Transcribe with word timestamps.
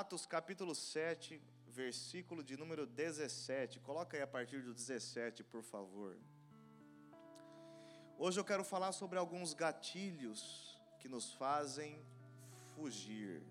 Atos 0.00 0.24
capítulo 0.24 0.74
7, 0.74 1.38
versículo 1.68 2.42
de 2.42 2.56
número 2.56 2.86
17. 2.86 3.78
Coloca 3.80 4.16
aí 4.16 4.22
a 4.22 4.26
partir 4.26 4.62
do 4.62 4.72
17, 4.72 5.44
por 5.44 5.62
favor. 5.62 6.16
Hoje 8.16 8.40
eu 8.40 8.44
quero 8.50 8.64
falar 8.64 8.92
sobre 8.92 9.18
alguns 9.18 9.52
gatilhos 9.52 10.80
que 10.98 11.10
nos 11.10 11.34
fazem 11.34 12.02
fugir. 12.74 13.42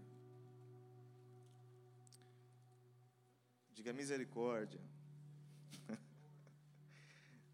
Diga 3.72 3.94
misericórdia. 3.94 4.82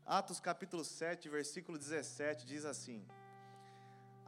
Atos 0.06 0.40
capítulo 0.40 0.86
7, 0.86 1.28
versículo 1.28 1.78
17 1.78 2.46
diz 2.46 2.64
assim: 2.64 3.06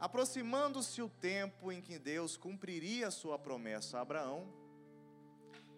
Aproximando-se 0.00 1.02
o 1.02 1.10
tempo 1.10 1.70
em 1.70 1.82
que 1.82 1.98
Deus 1.98 2.34
cumpriria 2.34 3.10
sua 3.10 3.38
promessa 3.38 3.98
a 3.98 4.00
Abraão, 4.00 4.50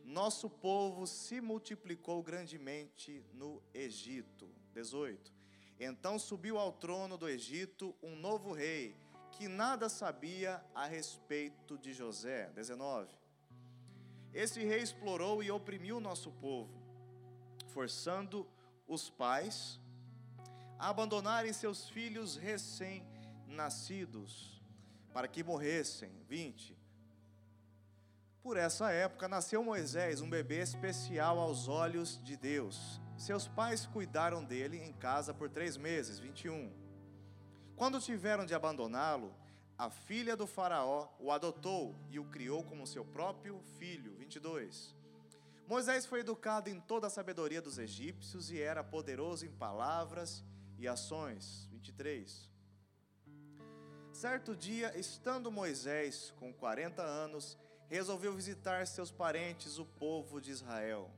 nosso 0.05 0.49
povo 0.49 1.09
se 1.09 1.41
multiplicou 1.41 2.23
grandemente 2.23 3.25
no 3.33 3.61
Egito. 3.75 4.49
18. 4.75 5.33
Então 5.81 6.21
subiu 6.21 6.57
ao 6.57 6.73
trono 6.73 7.19
do 7.19 7.29
Egito 7.29 7.97
um 8.01 8.15
novo 8.15 8.53
rei, 8.53 8.97
que 9.33 9.49
nada 9.49 9.89
sabia 9.89 10.65
a 10.73 10.87
respeito 10.87 11.77
de 11.77 11.93
José. 11.93 12.49
19. 12.55 13.13
Esse 14.33 14.65
rei 14.65 14.83
explorou 14.83 15.43
e 15.43 15.51
oprimiu 15.51 15.99
nosso 15.99 16.31
povo, 16.31 16.81
forçando 17.67 18.49
os 18.87 19.11
pais 19.11 19.81
a 20.79 20.91
abandonarem 20.91 21.53
seus 21.53 21.89
filhos 21.89 22.37
recém-nascidos, 23.53 24.63
para 25.13 25.29
que 25.29 25.45
morressem. 25.45 26.11
20. 26.29 26.77
Por 28.43 28.57
essa 28.57 28.91
época 28.91 29.29
nasceu 29.29 29.63
Moisés, 29.63 30.21
um 30.21 30.29
bebê 30.29 30.61
especial 30.61 31.39
aos 31.39 31.69
olhos 31.69 32.21
de 32.25 32.37
Deus. 32.37 33.01
Seus 33.17 33.47
pais 33.47 33.87
cuidaram 33.87 34.43
dele 34.43 34.79
em 34.79 34.93
casa 34.93 35.33
por 35.33 35.49
três 35.49 35.77
meses. 35.77 36.19
21. 36.19 36.73
Quando 37.77 38.01
tiveram 38.01 38.45
de 38.45 38.55
abandoná-lo, 38.55 39.33
a 39.79 39.91
filha 39.91 40.37
do 40.37 40.47
Faraó 40.47 41.09
o 41.21 41.31
adotou 41.31 41.95
e 42.11 42.19
o 42.19 42.25
criou 42.25 42.65
como 42.65 42.87
seu 42.87 43.05
próprio 43.05 43.61
filho. 43.79 44.17
22. 44.17 44.97
Moisés 45.69 46.05
foi 46.05 46.21
educado 46.21 46.69
em 46.69 46.81
toda 46.81 47.07
a 47.07 47.11
sabedoria 47.11 47.63
dos 47.63 47.79
egípcios 47.79 48.51
e 48.51 48.61
era 48.61 48.83
poderoso 48.83 49.47
em 49.47 49.51
palavras 49.51 50.45
e 50.77 50.89
ações. 50.89 51.69
23. 51.71 52.52
Certo 54.13 54.55
dia, 54.55 54.97
estando 54.97 55.51
Moisés 55.51 56.35
com 56.39 56.53
40 56.53 57.03
anos, 57.03 57.59
resolveu 57.89 58.35
visitar 58.35 58.87
seus 58.87 59.11
parentes, 59.11 59.79
o 59.79 59.87
povo 59.87 60.39
de 60.39 60.51
Israel. 60.51 61.11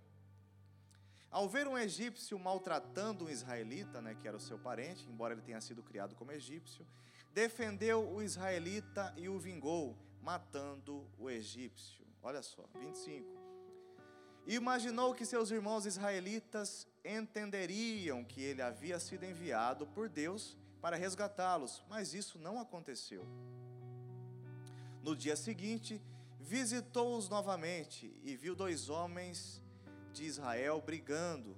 Ao 1.28 1.48
ver 1.48 1.66
um 1.66 1.76
egípcio 1.76 2.38
maltratando 2.38 3.24
um 3.24 3.28
israelita, 3.28 4.00
né, 4.00 4.14
que 4.14 4.28
era 4.28 4.36
o 4.36 4.40
seu 4.40 4.56
parente, 4.60 5.08
embora 5.08 5.34
ele 5.34 5.42
tenha 5.42 5.60
sido 5.60 5.82
criado 5.82 6.14
como 6.14 6.30
egípcio, 6.30 6.86
defendeu 7.32 8.08
o 8.08 8.22
israelita 8.22 9.12
e 9.16 9.28
o 9.28 9.40
vingou, 9.40 9.98
matando 10.22 11.04
o 11.18 11.28
egípcio. 11.28 12.06
Olha 12.22 12.42
só, 12.42 12.64
25. 12.78 13.28
E 14.46 14.54
imaginou 14.54 15.12
que 15.12 15.26
seus 15.26 15.50
irmãos 15.50 15.84
israelitas 15.84 16.86
entenderiam 17.04 18.22
que 18.22 18.40
ele 18.40 18.62
havia 18.62 19.00
sido 19.00 19.24
enviado 19.24 19.84
por 19.84 20.08
Deus 20.08 20.56
para 20.84 20.98
resgatá-los, 20.98 21.82
mas 21.88 22.12
isso 22.12 22.38
não 22.38 22.60
aconteceu. 22.60 23.24
No 25.02 25.16
dia 25.16 25.34
seguinte, 25.34 25.98
visitou-os 26.38 27.26
novamente 27.26 28.14
e 28.22 28.36
viu 28.36 28.54
dois 28.54 28.90
homens 28.90 29.62
de 30.12 30.24
Israel 30.24 30.82
brigando, 30.82 31.56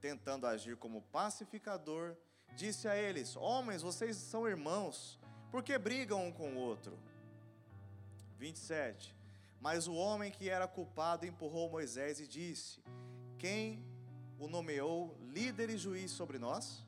tentando 0.00 0.46
agir 0.46 0.76
como 0.76 1.02
pacificador. 1.02 2.16
Disse 2.54 2.86
a 2.86 2.96
eles: 2.96 3.34
Homens, 3.34 3.82
vocês 3.82 4.16
são 4.16 4.46
irmãos, 4.46 5.18
por 5.50 5.64
que 5.64 5.76
brigam 5.76 6.28
um 6.28 6.30
com 6.30 6.52
o 6.52 6.58
outro? 6.58 6.96
27. 8.38 9.12
Mas 9.60 9.88
o 9.88 9.94
homem 9.94 10.30
que 10.30 10.48
era 10.48 10.68
culpado 10.68 11.26
empurrou 11.26 11.68
Moisés 11.68 12.20
e 12.20 12.28
disse: 12.28 12.80
Quem 13.40 13.84
o 14.38 14.46
nomeou 14.46 15.18
líder 15.20 15.68
e 15.68 15.76
juiz 15.76 16.12
sobre 16.12 16.38
nós? 16.38 16.86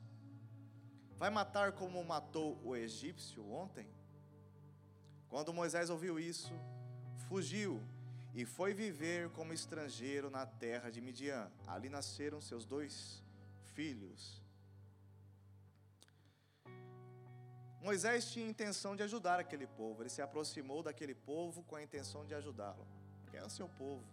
Vai 1.17 1.29
matar 1.29 1.71
como 1.71 2.03
matou 2.03 2.59
o 2.63 2.75
egípcio 2.75 3.49
ontem? 3.49 3.87
Quando 5.29 5.53
Moisés 5.53 5.89
ouviu 5.89 6.19
isso, 6.19 6.53
fugiu 7.29 7.81
e 8.33 8.43
foi 8.45 8.73
viver 8.73 9.29
como 9.29 9.53
estrangeiro 9.53 10.29
na 10.29 10.45
terra 10.45 10.89
de 10.89 10.99
Midian. 10.99 11.49
Ali 11.65 11.87
nasceram 11.87 12.41
seus 12.41 12.65
dois 12.65 13.23
filhos. 13.73 14.43
Moisés 17.81 18.31
tinha 18.31 18.49
intenção 18.49 18.95
de 18.95 19.03
ajudar 19.03 19.39
aquele 19.39 19.67
povo, 19.67 20.01
ele 20.01 20.09
se 20.09 20.21
aproximou 20.21 20.81
daquele 20.81 21.13
povo 21.13 21.63
com 21.63 21.75
a 21.75 21.83
intenção 21.83 22.25
de 22.25 22.33
ajudá-lo, 22.33 22.85
que 23.29 23.37
o 23.37 23.49
seu 23.49 23.69
povo. 23.69 24.03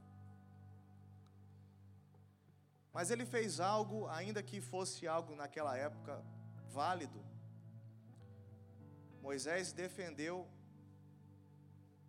Mas 2.92 3.10
ele 3.10 3.24
fez 3.24 3.60
algo, 3.60 4.06
ainda 4.08 4.42
que 4.42 4.60
fosse 4.60 5.08
algo 5.08 5.34
naquela 5.34 5.74
época 5.76 6.22
válido. 6.72 7.20
Moisés 9.20 9.72
defendeu 9.72 10.48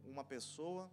uma 0.06 0.24
pessoa, 0.24 0.90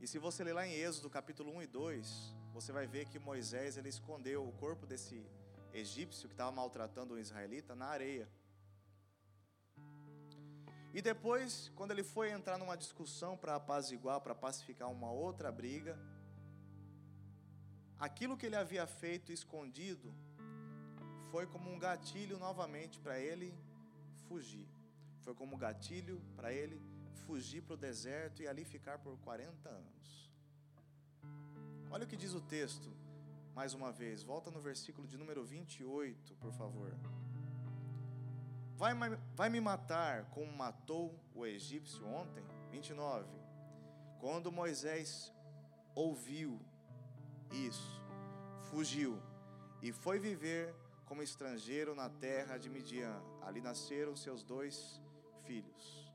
e 0.00 0.08
se 0.08 0.18
você 0.18 0.42
ler 0.42 0.54
lá 0.54 0.66
em 0.66 0.74
Êxodo 0.74 1.08
capítulo 1.08 1.52
1 1.56 1.62
e 1.62 1.66
2, 1.66 2.34
você 2.52 2.72
vai 2.72 2.86
ver 2.86 3.06
que 3.06 3.18
Moisés 3.18 3.76
ele 3.76 3.88
escondeu 3.88 4.46
o 4.46 4.52
corpo 4.64 4.84
desse 4.86 5.24
egípcio 5.72 6.28
que 6.28 6.34
estava 6.34 6.50
maltratando 6.50 7.14
um 7.14 7.18
israelita 7.18 7.74
na 7.76 7.86
areia. 7.86 8.28
E 10.92 11.00
depois, 11.00 11.70
quando 11.76 11.92
ele 11.92 12.02
foi 12.02 12.30
entrar 12.30 12.58
numa 12.58 12.76
discussão 12.76 13.36
para 13.36 13.54
apaziguar, 13.54 14.20
para 14.20 14.34
pacificar 14.34 14.90
uma 14.90 15.10
outra 15.12 15.52
briga, 15.52 15.96
aquilo 17.98 18.36
que 18.36 18.46
ele 18.46 18.56
havia 18.56 18.86
feito 18.86 19.30
escondido 19.30 20.12
foi 21.30 21.46
como 21.46 21.70
um 21.70 21.78
gatilho 21.78 22.38
novamente 22.38 22.98
para 22.98 23.18
ele 23.18 23.54
fugir. 24.28 24.68
Foi 25.20 25.34
como 25.34 25.56
um 25.56 25.58
gatilho 25.58 26.20
para 26.36 26.52
ele 26.52 26.80
fugir 27.26 27.62
para 27.62 27.74
o 27.74 27.76
deserto 27.76 28.42
e 28.42 28.48
ali 28.48 28.64
ficar 28.64 28.98
por 28.98 29.16
40 29.18 29.68
anos. 29.68 30.30
Olha 31.90 32.04
o 32.04 32.06
que 32.06 32.16
diz 32.16 32.34
o 32.34 32.40
texto, 32.40 32.90
mais 33.54 33.74
uma 33.74 33.90
vez, 33.90 34.22
volta 34.22 34.50
no 34.50 34.60
versículo 34.60 35.06
de 35.06 35.16
número 35.16 35.44
28, 35.44 36.34
por 36.36 36.52
favor. 36.52 36.92
Vai, 38.76 38.92
vai 39.34 39.48
me 39.48 39.60
matar 39.60 40.26
como 40.26 40.52
matou 40.52 41.18
o 41.34 41.46
egípcio 41.46 42.06
ontem? 42.06 42.44
29. 42.70 43.26
Quando 44.20 44.52
Moisés 44.52 45.32
ouviu 45.94 46.60
isso, 47.50 48.02
fugiu 48.70 49.18
e 49.80 49.92
foi 49.92 50.18
viver 50.18 50.74
como 51.06 51.22
estrangeiro 51.22 51.94
na 51.94 52.08
terra 52.10 52.58
de 52.58 52.68
Midian. 52.68 53.18
Ali 53.40 53.60
nasceram 53.60 54.14
seus 54.14 54.42
dois 54.42 55.00
filhos. 55.44 56.12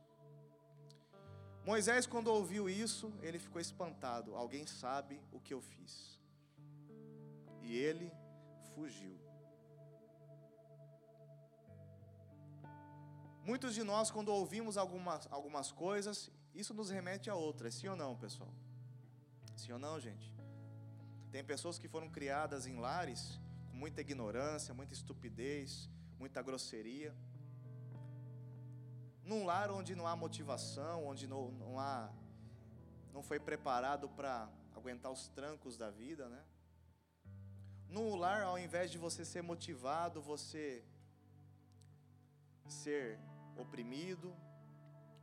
Moisés, 1.66 2.06
quando 2.06 2.28
ouviu 2.28 2.70
isso, 2.70 3.14
ele 3.22 3.40
ficou 3.40 3.62
espantado. 3.62 4.36
Alguém 4.36 4.66
sabe 4.66 5.20
o 5.32 5.40
que 5.40 5.54
eu 5.54 5.62
fiz. 5.62 6.20
E 7.62 7.78
ele 7.78 8.12
fugiu. 8.76 9.18
Muitos 13.44 13.74
de 13.74 13.84
nós, 13.84 14.12
quando 14.12 14.30
ouvimos 14.30 14.78
algumas, 14.78 15.28
algumas 15.32 15.72
coisas, 15.72 16.30
isso 16.54 16.74
nos 16.74 16.90
remete 16.90 17.30
a 17.30 17.36
outras, 17.36 17.74
sim 17.76 17.88
ou 17.88 17.96
não, 17.96 18.16
pessoal? 18.16 18.54
Sim 19.56 19.72
ou 19.74 19.80
não, 19.80 20.00
gente? 20.00 20.32
Tem 21.32 21.44
pessoas 21.44 21.80
que 21.80 21.88
foram 21.88 22.10
criadas 22.10 22.68
em 22.68 22.76
lares 22.76 23.40
muita 23.82 24.00
ignorância, 24.08 24.74
muita 24.80 24.94
estupidez, 24.94 25.90
muita 26.20 26.40
grosseria 26.48 27.12
num 29.32 29.46
lar 29.46 29.72
onde 29.72 29.96
não 29.96 30.06
há 30.08 30.16
motivação, 30.16 31.06
onde 31.06 31.26
não, 31.28 31.52
não 31.52 31.80
há, 31.80 32.12
não 33.14 33.22
foi 33.24 33.40
preparado 33.40 34.10
para 34.10 34.50
aguentar 34.76 35.12
os 35.12 35.28
trancos 35.30 35.78
da 35.78 35.90
vida, 35.90 36.28
né? 36.28 36.44
Num 37.88 38.16
lar, 38.16 38.42
ao 38.44 38.58
invés 38.58 38.92
de 38.92 38.98
você 38.98 39.24
ser 39.24 39.42
motivado, 39.42 40.22
você 40.22 40.84
ser 42.68 43.20
oprimido, 43.58 44.36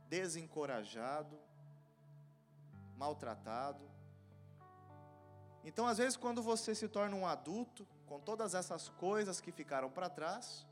desencorajado, 0.07 1.37
maltratado. 2.95 3.83
Então, 5.63 5.87
às 5.87 5.97
vezes, 5.97 6.15
quando 6.15 6.41
você 6.41 6.73
se 6.73 6.87
torna 6.87 7.15
um 7.15 7.27
adulto, 7.27 7.87
com 8.09 8.19
todas 8.19 8.53
essas 8.53 8.89
coisas 8.89 9.39
que 9.39 9.51
ficaram 9.51 9.89
para 9.89 10.09
trás, 10.09 10.67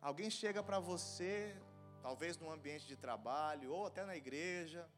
Alguém 0.00 0.30
chega 0.30 0.62
para 0.62 0.78
você, 0.78 1.56
talvez 2.00 2.38
num 2.38 2.50
ambiente 2.50 2.86
de 2.86 2.96
trabalho 2.96 3.72
ou 3.72 3.86
até 3.86 4.04
na 4.04 4.16
igreja, 4.16 4.88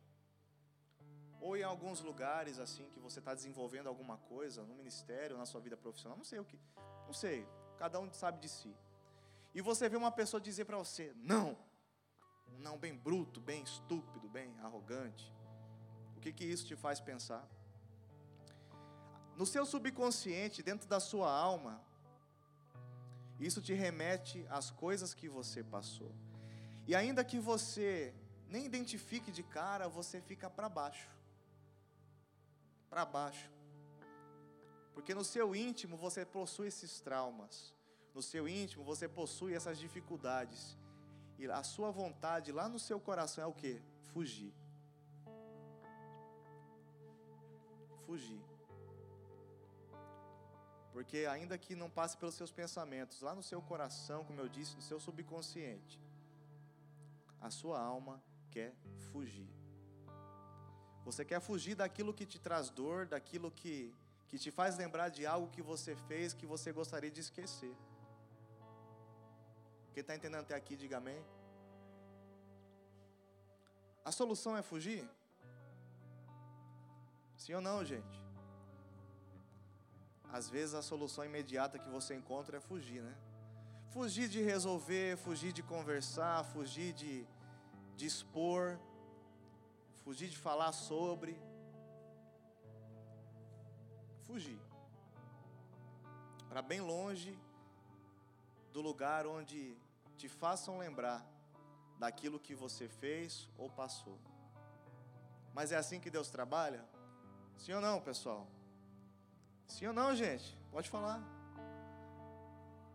ou 1.40 1.56
em 1.56 1.62
alguns 1.62 2.00
lugares 2.00 2.58
assim 2.58 2.88
que 2.90 3.00
você 3.00 3.18
está 3.18 3.34
desenvolvendo 3.34 3.86
alguma 3.88 4.18
coisa 4.18 4.62
no 4.62 4.74
ministério, 4.74 5.38
na 5.38 5.46
sua 5.46 5.60
vida 5.60 5.76
profissional, 5.76 6.18
não 6.18 6.24
sei 6.24 6.38
o 6.38 6.44
que, 6.44 6.60
não 7.06 7.14
sei, 7.14 7.48
cada 7.78 7.98
um 7.98 8.12
sabe 8.12 8.40
de 8.40 8.48
si. 8.48 8.76
E 9.54 9.62
você 9.62 9.88
vê 9.88 9.96
uma 9.96 10.12
pessoa 10.12 10.40
dizer 10.40 10.66
para 10.66 10.76
você, 10.76 11.14
não, 11.16 11.56
não 12.58 12.78
bem 12.78 12.94
bruto, 12.94 13.40
bem 13.40 13.62
estúpido, 13.62 14.28
bem 14.28 14.54
arrogante. 14.60 15.34
O 16.14 16.20
que 16.20 16.30
que 16.30 16.44
isso 16.44 16.66
te 16.66 16.76
faz 16.76 17.00
pensar? 17.00 17.48
No 19.40 19.46
seu 19.46 19.64
subconsciente, 19.64 20.62
dentro 20.62 20.86
da 20.86 21.00
sua 21.00 21.32
alma, 21.32 21.80
isso 23.40 23.62
te 23.62 23.72
remete 23.72 24.46
às 24.50 24.70
coisas 24.70 25.14
que 25.14 25.30
você 25.30 25.64
passou. 25.64 26.12
E 26.86 26.94
ainda 26.94 27.24
que 27.24 27.38
você 27.38 28.14
nem 28.50 28.66
identifique 28.66 29.32
de 29.32 29.42
cara, 29.42 29.88
você 29.88 30.20
fica 30.20 30.50
para 30.50 30.68
baixo. 30.68 31.08
Para 32.90 33.06
baixo. 33.06 33.50
Porque 34.92 35.14
no 35.14 35.24
seu 35.24 35.56
íntimo 35.56 35.96
você 35.96 36.22
possui 36.26 36.66
esses 36.66 37.00
traumas. 37.00 37.74
No 38.14 38.20
seu 38.20 38.46
íntimo 38.46 38.84
você 38.84 39.08
possui 39.08 39.54
essas 39.54 39.78
dificuldades. 39.78 40.76
E 41.38 41.50
a 41.50 41.62
sua 41.62 41.90
vontade 41.90 42.52
lá 42.52 42.68
no 42.68 42.78
seu 42.78 43.00
coração 43.00 43.44
é 43.44 43.46
o 43.46 43.54
que? 43.54 43.80
Fugir. 44.12 44.52
Fugir. 48.04 48.49
Porque 51.00 51.20
ainda 51.24 51.56
que 51.56 51.74
não 51.74 51.88
passe 51.88 52.14
pelos 52.14 52.34
seus 52.34 52.52
pensamentos, 52.52 53.22
lá 53.22 53.34
no 53.34 53.42
seu 53.42 53.62
coração, 53.62 54.22
como 54.22 54.38
eu 54.38 54.48
disse, 54.56 54.76
no 54.76 54.82
seu 54.82 55.00
subconsciente, 55.00 55.98
a 57.40 57.48
sua 57.48 57.80
alma 57.80 58.22
quer 58.50 58.74
fugir. 59.10 59.48
Você 61.02 61.24
quer 61.24 61.40
fugir 61.40 61.74
daquilo 61.74 62.12
que 62.12 62.26
te 62.26 62.38
traz 62.38 62.68
dor, 62.68 63.06
daquilo 63.06 63.50
que, 63.50 63.94
que 64.28 64.38
te 64.38 64.50
faz 64.50 64.76
lembrar 64.76 65.08
de 65.08 65.24
algo 65.24 65.48
que 65.48 65.62
você 65.62 65.96
fez 65.96 66.34
que 66.34 66.44
você 66.44 66.70
gostaria 66.70 67.10
de 67.10 67.22
esquecer. 67.22 67.74
Quem 69.94 70.02
está 70.02 70.14
entendendo 70.14 70.42
até 70.42 70.54
aqui, 70.54 70.76
diga 70.76 70.98
amém. 70.98 71.24
A 74.04 74.12
solução 74.12 74.54
é 74.54 74.60
fugir? 74.60 75.08
Sim 77.38 77.54
ou 77.54 77.62
não, 77.62 77.82
gente? 77.82 78.19
Às 80.32 80.48
vezes 80.48 80.74
a 80.74 80.82
solução 80.82 81.24
imediata 81.24 81.78
que 81.78 81.88
você 81.88 82.14
encontra 82.14 82.56
é 82.58 82.60
fugir, 82.60 83.02
né? 83.02 83.14
Fugir 83.90 84.28
de 84.28 84.40
resolver, 84.40 85.16
fugir 85.16 85.52
de 85.52 85.62
conversar, 85.62 86.44
fugir 86.44 86.92
de, 86.92 87.26
de 87.96 88.06
expor, 88.06 88.78
fugir 90.04 90.28
de 90.28 90.38
falar 90.38 90.72
sobre. 90.72 91.40
Fugir. 94.26 94.60
Para 96.48 96.62
bem 96.62 96.80
longe 96.80 97.36
do 98.72 98.80
lugar 98.80 99.26
onde 99.26 99.76
te 100.16 100.28
façam 100.28 100.78
lembrar 100.78 101.26
daquilo 101.98 102.38
que 102.38 102.54
você 102.54 102.88
fez 102.88 103.48
ou 103.58 103.68
passou. 103.68 104.18
Mas 105.52 105.72
é 105.72 105.76
assim 105.76 105.98
que 105.98 106.10
Deus 106.10 106.30
trabalha? 106.30 106.84
Sim 107.56 107.72
ou 107.72 107.80
não, 107.80 108.00
pessoal? 108.00 108.46
Sim 109.70 109.86
ou 109.86 109.92
não, 109.92 110.14
gente? 110.16 110.58
Pode 110.72 110.90
falar. 110.90 111.22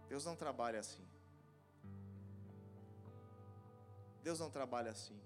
Deus 0.09 0.25
não 0.25 0.35
trabalha 0.35 0.79
assim. 0.79 1.05
Deus 4.21 4.39
não 4.41 4.49
trabalha 4.49 4.91
assim. 4.91 5.17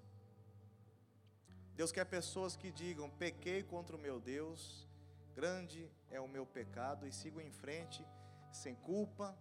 Deus 1.76 1.92
quer 1.92 2.06
pessoas 2.06 2.56
que 2.56 2.70
digam: 2.72 3.10
pequei 3.10 3.64
contra 3.64 3.96
o 3.96 4.00
meu 4.00 4.20
Deus, 4.20 4.88
grande 5.34 5.90
é 6.12 6.20
o 6.22 6.28
meu 6.28 6.46
pecado, 6.46 7.08
e 7.08 7.12
sigo 7.12 7.42
em 7.42 7.52
frente, 7.52 8.06
sem 8.52 8.76
culpa, 8.76 9.36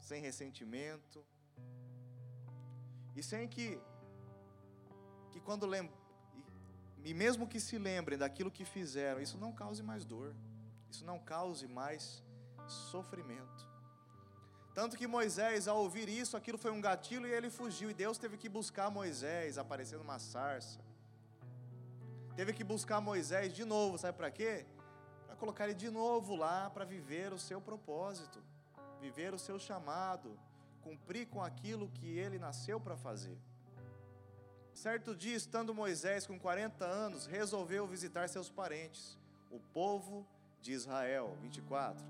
sem 0.00 0.22
ressentimento, 0.22 1.22
e 3.14 3.22
sem 3.22 3.46
que, 3.46 3.78
que 5.30 5.40
quando 5.40 5.66
lem, 5.66 5.90
e 7.04 7.12
mesmo 7.12 7.46
que 7.46 7.60
se 7.60 7.76
lembrem 7.76 8.16
daquilo 8.16 8.50
que 8.50 8.64
fizeram, 8.64 9.20
isso 9.20 9.36
não 9.36 9.52
cause 9.52 9.82
mais 9.82 10.02
dor 10.06 10.34
isso 10.92 11.04
não 11.04 11.18
cause 11.18 11.66
mais 11.66 12.22
sofrimento. 12.66 13.72
Tanto 14.74 14.96
que 14.96 15.06
Moisés, 15.06 15.68
ao 15.68 15.78
ouvir 15.78 16.08
isso, 16.08 16.36
aquilo 16.36 16.56
foi 16.56 16.70
um 16.70 16.80
gatilho 16.80 17.26
e 17.26 17.32
ele 17.32 17.50
fugiu. 17.50 17.90
E 17.90 17.94
Deus 17.94 18.16
teve 18.18 18.36
que 18.38 18.48
buscar 18.48 18.90
Moisés, 18.90 19.58
aparecendo 19.58 20.00
uma 20.00 20.18
sarça. 20.18 20.80
Teve 22.34 22.52
que 22.52 22.64
buscar 22.64 23.00
Moisés 23.00 23.52
de 23.52 23.64
novo, 23.64 23.98
sabe 23.98 24.16
para 24.16 24.30
quê? 24.30 24.64
Para 25.26 25.36
colocar 25.36 25.64
ele 25.64 25.74
de 25.74 25.90
novo 25.90 26.34
lá 26.34 26.70
para 26.70 26.84
viver 26.84 27.32
o 27.32 27.38
seu 27.38 27.60
propósito, 27.60 28.42
viver 29.00 29.34
o 29.34 29.38
seu 29.38 29.58
chamado, 29.58 30.38
cumprir 30.80 31.26
com 31.26 31.42
aquilo 31.42 31.90
que 31.90 32.18
ele 32.18 32.38
nasceu 32.38 32.80
para 32.80 32.96
fazer. 32.96 33.36
Certo 34.72 35.14
dia, 35.14 35.36
estando 35.36 35.74
Moisés 35.74 36.26
com 36.26 36.38
40 36.38 36.82
anos, 36.84 37.26
resolveu 37.26 37.86
visitar 37.86 38.26
seus 38.30 38.48
parentes, 38.48 39.18
o 39.50 39.60
povo 39.60 40.26
de 40.62 40.72
Israel. 40.72 41.36
24. 41.42 42.02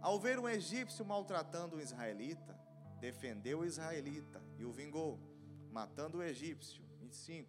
Ao 0.00 0.18
ver 0.18 0.38
um 0.38 0.48
egípcio 0.48 1.04
maltratando 1.04 1.76
um 1.76 1.80
israelita, 1.80 2.58
defendeu 3.00 3.60
o 3.60 3.64
israelita 3.64 4.42
e 4.58 4.64
o 4.64 4.72
vingou, 4.72 5.20
matando 5.70 6.18
o 6.18 6.22
egípcio. 6.22 6.82
25. 7.00 7.48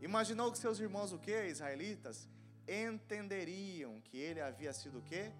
Imaginou 0.00 0.52
que 0.52 0.58
seus 0.58 0.78
irmãos 0.78 1.12
o 1.12 1.18
que, 1.18 1.46
israelitas, 1.46 2.28
entenderiam 2.66 4.00
que 4.02 4.18
ele 4.18 4.40
havia 4.40 4.72
sido 4.72 4.98
o 4.98 5.02
quê? 5.02 5.32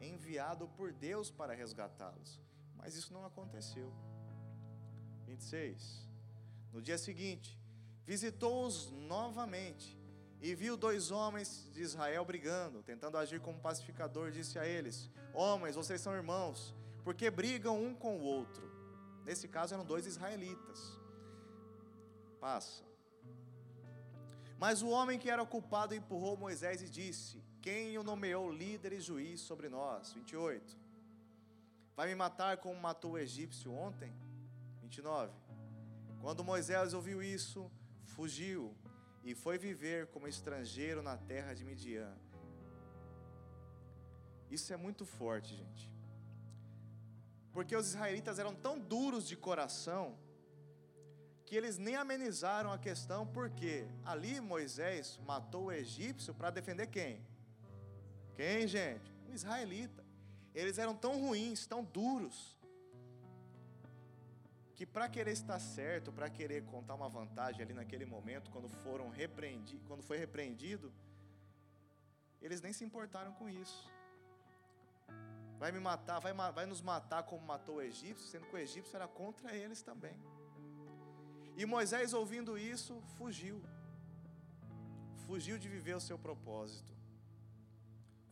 Enviado 0.00 0.68
por 0.76 0.92
Deus 0.92 1.30
para 1.30 1.54
resgatá-los. 1.54 2.40
Mas 2.76 2.94
isso 2.96 3.12
não 3.12 3.24
aconteceu. 3.24 3.90
26. 5.26 6.08
No 6.72 6.82
dia 6.82 6.98
seguinte, 6.98 7.58
visitou-os 8.04 8.90
novamente 8.90 10.01
e 10.42 10.56
viu 10.56 10.76
dois 10.76 11.12
homens 11.12 11.68
de 11.72 11.80
Israel 11.80 12.24
brigando, 12.24 12.82
tentando 12.82 13.16
agir 13.16 13.40
como 13.40 13.60
pacificador, 13.60 14.32
disse 14.32 14.58
a 14.58 14.66
eles: 14.66 15.08
Homens, 15.32 15.76
vocês 15.76 16.00
são 16.00 16.12
irmãos, 16.14 16.74
porque 17.04 17.30
brigam 17.30 17.80
um 17.80 17.94
com 17.94 18.16
o 18.16 18.22
outro. 18.22 18.68
Nesse 19.24 19.46
caso 19.46 19.72
eram 19.72 19.84
dois 19.84 20.04
israelitas. 20.04 20.98
Passa. 22.40 22.82
Mas 24.58 24.82
o 24.82 24.88
homem 24.88 25.16
que 25.16 25.30
era 25.30 25.46
culpado 25.46 25.94
empurrou 25.94 26.36
Moisés 26.36 26.82
e 26.82 26.88
disse: 26.88 27.40
Quem 27.60 27.96
o 27.96 28.02
nomeou 28.02 28.50
líder 28.50 28.94
e 28.94 29.00
juiz 29.00 29.40
sobre 29.40 29.68
nós? 29.68 30.12
28. 30.12 30.76
Vai 31.94 32.08
me 32.08 32.16
matar 32.16 32.56
como 32.56 32.80
matou 32.80 33.12
o 33.12 33.18
egípcio 33.18 33.72
ontem? 33.72 34.12
29. 34.80 35.32
Quando 36.20 36.42
Moisés 36.42 36.94
ouviu 36.94 37.22
isso, 37.22 37.70
fugiu 38.04 38.74
e 39.24 39.34
foi 39.34 39.56
viver 39.58 40.08
como 40.08 40.26
estrangeiro 40.26 41.02
na 41.02 41.16
terra 41.16 41.54
de 41.54 41.64
Midian. 41.64 42.14
Isso 44.50 44.72
é 44.72 44.76
muito 44.76 45.04
forte, 45.06 45.54
gente. 45.54 45.90
Porque 47.52 47.76
os 47.76 47.88
israelitas 47.88 48.38
eram 48.38 48.54
tão 48.54 48.78
duros 48.78 49.26
de 49.26 49.36
coração 49.36 50.18
que 51.44 51.54
eles 51.54 51.76
nem 51.76 51.96
amenizaram 51.96 52.72
a 52.72 52.78
questão, 52.78 53.26
porque 53.26 53.86
ali 54.04 54.40
Moisés 54.40 55.20
matou 55.26 55.64
o 55.66 55.72
egípcio 55.72 56.34
para 56.34 56.50
defender 56.50 56.86
quem? 56.86 57.20
Quem, 58.34 58.66
gente? 58.66 59.12
Um 59.28 59.34
israelita. 59.34 60.02
Eles 60.54 60.78
eram 60.78 60.94
tão 60.94 61.20
ruins, 61.20 61.66
tão 61.66 61.84
duros, 61.84 62.56
que 64.74 64.86
para 64.86 65.08
querer 65.08 65.32
estar 65.32 65.58
certo, 65.58 66.12
para 66.12 66.28
querer 66.30 66.64
contar 66.64 66.94
uma 66.94 67.08
vantagem 67.08 67.62
ali 67.62 67.74
naquele 67.74 68.04
momento, 68.04 68.50
quando 68.50 68.68
foram 68.68 69.08
repreendidos, 69.08 69.86
quando 69.86 70.02
foi 70.02 70.18
repreendido, 70.18 70.92
eles 72.40 72.60
nem 72.60 72.72
se 72.72 72.84
importaram 72.84 73.32
com 73.34 73.48
isso. 73.48 73.90
Vai 75.58 75.70
me 75.70 75.78
matar, 75.78 76.18
vai, 76.18 76.32
vai 76.32 76.66
nos 76.66 76.80
matar 76.80 77.22
como 77.22 77.46
matou 77.46 77.76
o 77.76 77.82
egípcio, 77.82 78.26
sendo 78.26 78.46
que 78.46 78.56
o 78.56 78.58
egípcio 78.58 78.96
era 78.96 79.06
contra 79.06 79.54
eles 79.54 79.82
também. 79.82 80.18
E 81.56 81.64
Moisés, 81.64 82.12
ouvindo 82.12 82.58
isso, 82.58 83.00
fugiu. 83.18 83.62
Fugiu 85.26 85.58
de 85.58 85.68
viver 85.68 85.94
o 85.94 86.00
seu 86.00 86.18
propósito. 86.18 86.92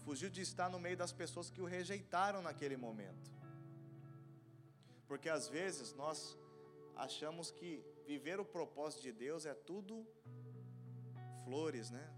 Fugiu 0.05 0.31
de 0.31 0.41
estar 0.41 0.69
no 0.69 0.81
meio 0.81 0.97
das 0.97 1.13
pessoas 1.13 1.51
que 1.51 1.61
o 1.61 1.67
rejeitaram 1.67 2.43
naquele 2.43 2.77
momento. 2.77 3.31
Porque 5.11 5.29
às 5.29 5.49
vezes 5.49 5.93
nós 5.93 6.39
achamos 6.95 7.51
que 7.51 7.85
viver 8.07 8.39
o 8.39 8.45
propósito 8.45 9.03
de 9.03 9.11
Deus 9.11 9.45
é 9.45 9.53
tudo 9.53 10.07
flores, 11.43 11.91
né? 11.91 12.09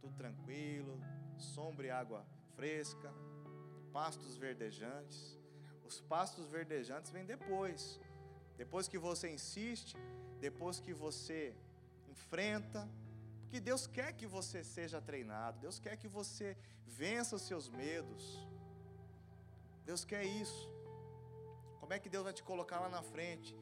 Tudo 0.00 0.14
tranquilo, 0.16 0.98
sombra 1.36 1.88
e 1.88 1.90
água 1.90 2.24
fresca, 2.56 3.12
pastos 3.92 4.38
verdejantes. 4.38 5.38
Os 5.84 6.00
pastos 6.00 6.48
verdejantes 6.48 7.10
vêm 7.10 7.26
depois. 7.26 8.00
Depois 8.56 8.88
que 8.88 8.96
você 8.96 9.30
insiste, 9.30 9.98
depois 10.40 10.80
que 10.80 10.94
você 10.94 11.54
enfrenta, 12.08 12.88
Porque 13.50 13.60
Deus 13.60 13.86
quer 13.86 14.14
que 14.14 14.26
você 14.26 14.64
seja 14.64 15.02
treinado, 15.02 15.60
Deus 15.60 15.78
quer 15.78 15.98
que 15.98 16.08
você 16.08 16.56
vença 16.86 17.36
os 17.36 17.42
seus 17.42 17.68
medos. 17.68 18.24
Deus 19.84 20.02
quer 20.02 20.24
isso. 20.24 20.77
Como 21.88 21.96
é 21.96 22.00
que 22.00 22.10
Deus 22.10 22.22
vai 22.22 22.34
te 22.34 22.42
colocar 22.42 22.80
lá 22.80 22.88
na 22.90 23.00
frente? 23.00 23.56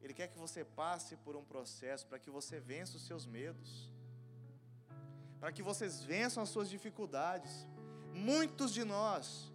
Ele 0.00 0.14
quer 0.14 0.28
que 0.28 0.38
você 0.38 0.64
passe 0.64 1.14
por 1.14 1.36
um 1.36 1.44
processo 1.44 2.06
para 2.06 2.18
que 2.18 2.30
você 2.30 2.58
vença 2.58 2.96
os 2.96 3.06
seus 3.06 3.26
medos, 3.26 3.92
para 5.38 5.52
que 5.52 5.62
vocês 5.62 6.02
vençam 6.02 6.42
as 6.42 6.48
suas 6.48 6.70
dificuldades. 6.70 7.68
Muitos 8.14 8.72
de 8.72 8.82
nós, 8.82 9.52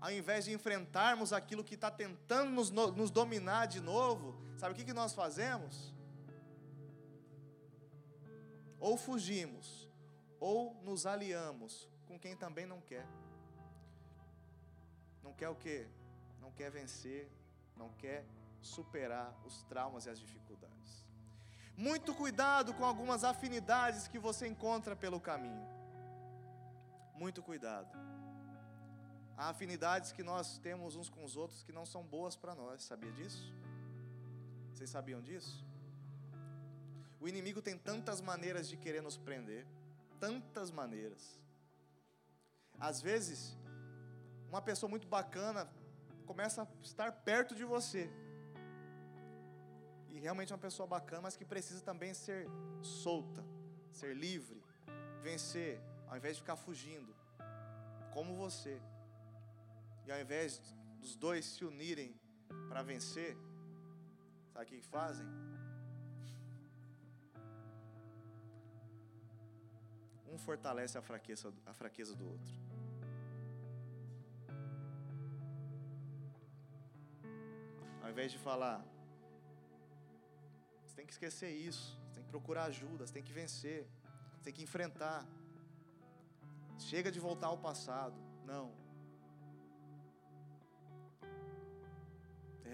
ao 0.00 0.10
invés 0.10 0.46
de 0.46 0.52
enfrentarmos 0.52 1.32
aquilo 1.32 1.62
que 1.62 1.76
está 1.76 1.92
tentando 1.92 2.50
nos, 2.50 2.72
nos, 2.72 3.08
dominar 3.08 3.66
de 3.66 3.80
novo, 3.80 4.36
sabe 4.58 4.72
o 4.72 4.76
que, 4.76 4.84
que 4.84 4.92
nós 4.92 5.12
fazemos? 5.12 5.94
Ou 8.80 8.96
fugimos, 8.96 9.88
ou 10.40 10.74
nos 10.82 11.06
aliamos 11.06 11.88
com 12.04 12.18
quem 12.18 12.34
também 12.36 12.66
não 12.66 12.80
quer. 12.80 13.06
Não 15.22 15.32
quer 15.32 15.50
o 15.50 15.54
quê? 15.54 15.86
Não 16.46 16.52
quer 16.52 16.70
vencer, 16.70 17.28
não 17.76 17.88
quer 17.94 18.24
superar 18.60 19.34
os 19.44 19.64
traumas 19.64 20.06
e 20.06 20.10
as 20.10 20.20
dificuldades. 20.20 21.04
Muito 21.76 22.14
cuidado 22.14 22.72
com 22.72 22.84
algumas 22.84 23.24
afinidades 23.24 24.06
que 24.06 24.20
você 24.26 24.46
encontra 24.46 24.94
pelo 24.94 25.20
caminho. 25.20 25.66
Muito 27.16 27.42
cuidado. 27.42 27.90
Há 29.36 29.48
afinidades 29.48 30.12
que 30.12 30.22
nós 30.22 30.56
temos 30.58 30.94
uns 30.94 31.08
com 31.10 31.24
os 31.24 31.36
outros 31.36 31.64
que 31.64 31.72
não 31.72 31.84
são 31.84 32.04
boas 32.04 32.36
para 32.36 32.54
nós, 32.54 32.84
sabia 32.84 33.10
disso? 33.10 33.52
Vocês 34.72 34.88
sabiam 34.88 35.20
disso? 35.20 35.66
O 37.20 37.26
inimigo 37.26 37.60
tem 37.60 37.76
tantas 37.76 38.20
maneiras 38.20 38.68
de 38.68 38.76
querer 38.76 39.02
nos 39.02 39.16
prender, 39.16 39.66
tantas 40.20 40.70
maneiras. 40.70 41.40
Às 42.78 43.02
vezes, 43.02 43.58
uma 44.48 44.62
pessoa 44.62 44.88
muito 44.88 45.08
bacana 45.08 45.68
começa 46.26 46.62
a 46.62 46.66
estar 46.82 47.10
perto 47.12 47.54
de 47.54 47.64
você. 47.64 48.10
E 50.10 50.18
realmente 50.18 50.52
é 50.52 50.54
uma 50.54 50.66
pessoa 50.68 50.86
bacana, 50.86 51.22
mas 51.22 51.36
que 51.36 51.44
precisa 51.44 51.80
também 51.80 52.12
ser 52.12 52.48
solta, 52.82 53.44
ser 53.92 54.14
livre, 54.14 54.62
vencer, 55.22 55.80
ao 56.08 56.16
invés 56.16 56.36
de 56.36 56.42
ficar 56.42 56.56
fugindo, 56.56 57.14
como 58.12 58.34
você. 58.34 58.80
E 60.06 60.12
ao 60.12 60.20
invés 60.20 60.60
dos 61.00 61.16
dois 61.16 61.44
se 61.44 61.64
unirem 61.64 62.14
para 62.68 62.82
vencer, 62.82 63.36
sabe 64.52 64.64
o 64.64 64.68
que 64.68 64.80
fazem? 64.82 65.26
Um 70.28 70.38
fortalece 70.38 70.98
a 70.98 71.02
fraqueza, 71.02 71.52
a 71.64 71.72
fraqueza 71.72 72.14
do 72.14 72.26
outro. 72.26 72.75
Ao 78.06 78.10
invés 78.14 78.30
de 78.34 78.38
falar, 78.38 78.78
você 80.84 80.94
tem 80.98 81.06
que 81.08 81.14
esquecer 81.16 81.50
isso, 81.50 81.86
você 82.04 82.14
tem 82.14 82.24
que 82.26 82.30
procurar 82.36 82.64
ajuda, 82.72 83.04
você 83.04 83.14
tem 83.18 83.26
que 83.28 83.32
vencer, 83.32 83.80
você 84.32 84.42
tem 84.46 84.54
que 84.58 84.62
enfrentar. 84.68 85.20
Chega 86.90 87.10
de 87.16 87.20
voltar 87.28 87.48
ao 87.48 87.58
passado. 87.58 88.18
Não. 88.52 88.66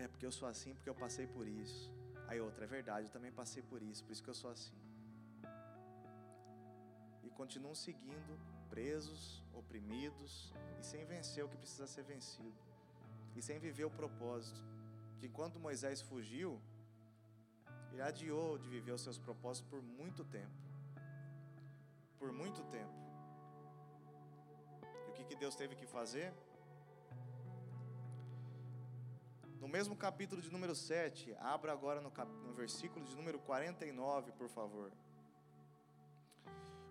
É 0.02 0.06
porque 0.08 0.26
eu 0.26 0.34
sou 0.38 0.46
assim, 0.52 0.74
porque 0.74 0.90
eu 0.92 0.98
passei 1.04 1.26
por 1.26 1.46
isso. 1.48 1.90
Aí 2.28 2.38
outra, 2.48 2.64
é 2.66 2.68
verdade, 2.78 3.06
eu 3.06 3.12
também 3.16 3.32
passei 3.32 3.62
por 3.62 3.80
isso, 3.90 4.04
por 4.04 4.12
isso 4.12 4.24
que 4.26 4.32
eu 4.34 4.40
sou 4.42 4.50
assim 4.50 4.82
continuam 7.42 7.74
seguindo, 7.74 8.38
presos, 8.68 9.42
oprimidos 9.52 10.52
e 10.80 10.84
sem 10.84 11.04
vencer 11.04 11.44
o 11.44 11.48
que 11.48 11.56
precisa 11.56 11.86
ser 11.86 12.04
vencido, 12.04 12.54
e 13.34 13.42
sem 13.42 13.58
viver 13.58 13.84
o 13.84 13.90
propósito. 13.90 14.60
Que 15.22 15.28
enquanto 15.28 15.60
Moisés 15.60 16.02
fugiu, 16.02 16.60
ele 17.92 18.02
adiou 18.02 18.58
de 18.58 18.68
viver 18.68 18.90
os 18.90 19.02
seus 19.02 19.18
propósitos 19.26 19.70
por 19.70 19.80
muito 19.80 20.24
tempo. 20.24 20.56
Por 22.18 22.32
muito 22.32 22.64
tempo. 22.64 22.96
E 25.06 25.10
o 25.10 25.12
que, 25.12 25.22
que 25.22 25.36
Deus 25.36 25.54
teve 25.54 25.76
que 25.76 25.86
fazer? 25.86 26.34
No 29.60 29.68
mesmo 29.68 29.94
capítulo 29.94 30.42
de 30.42 30.50
número 30.50 30.74
7, 30.74 31.36
abra 31.38 31.70
agora 31.70 32.00
no, 32.00 32.10
cap... 32.10 32.28
no 32.28 32.52
versículo 32.52 33.04
de 33.04 33.14
número 33.14 33.38
49, 33.38 34.32
por 34.32 34.48
favor. 34.48 34.90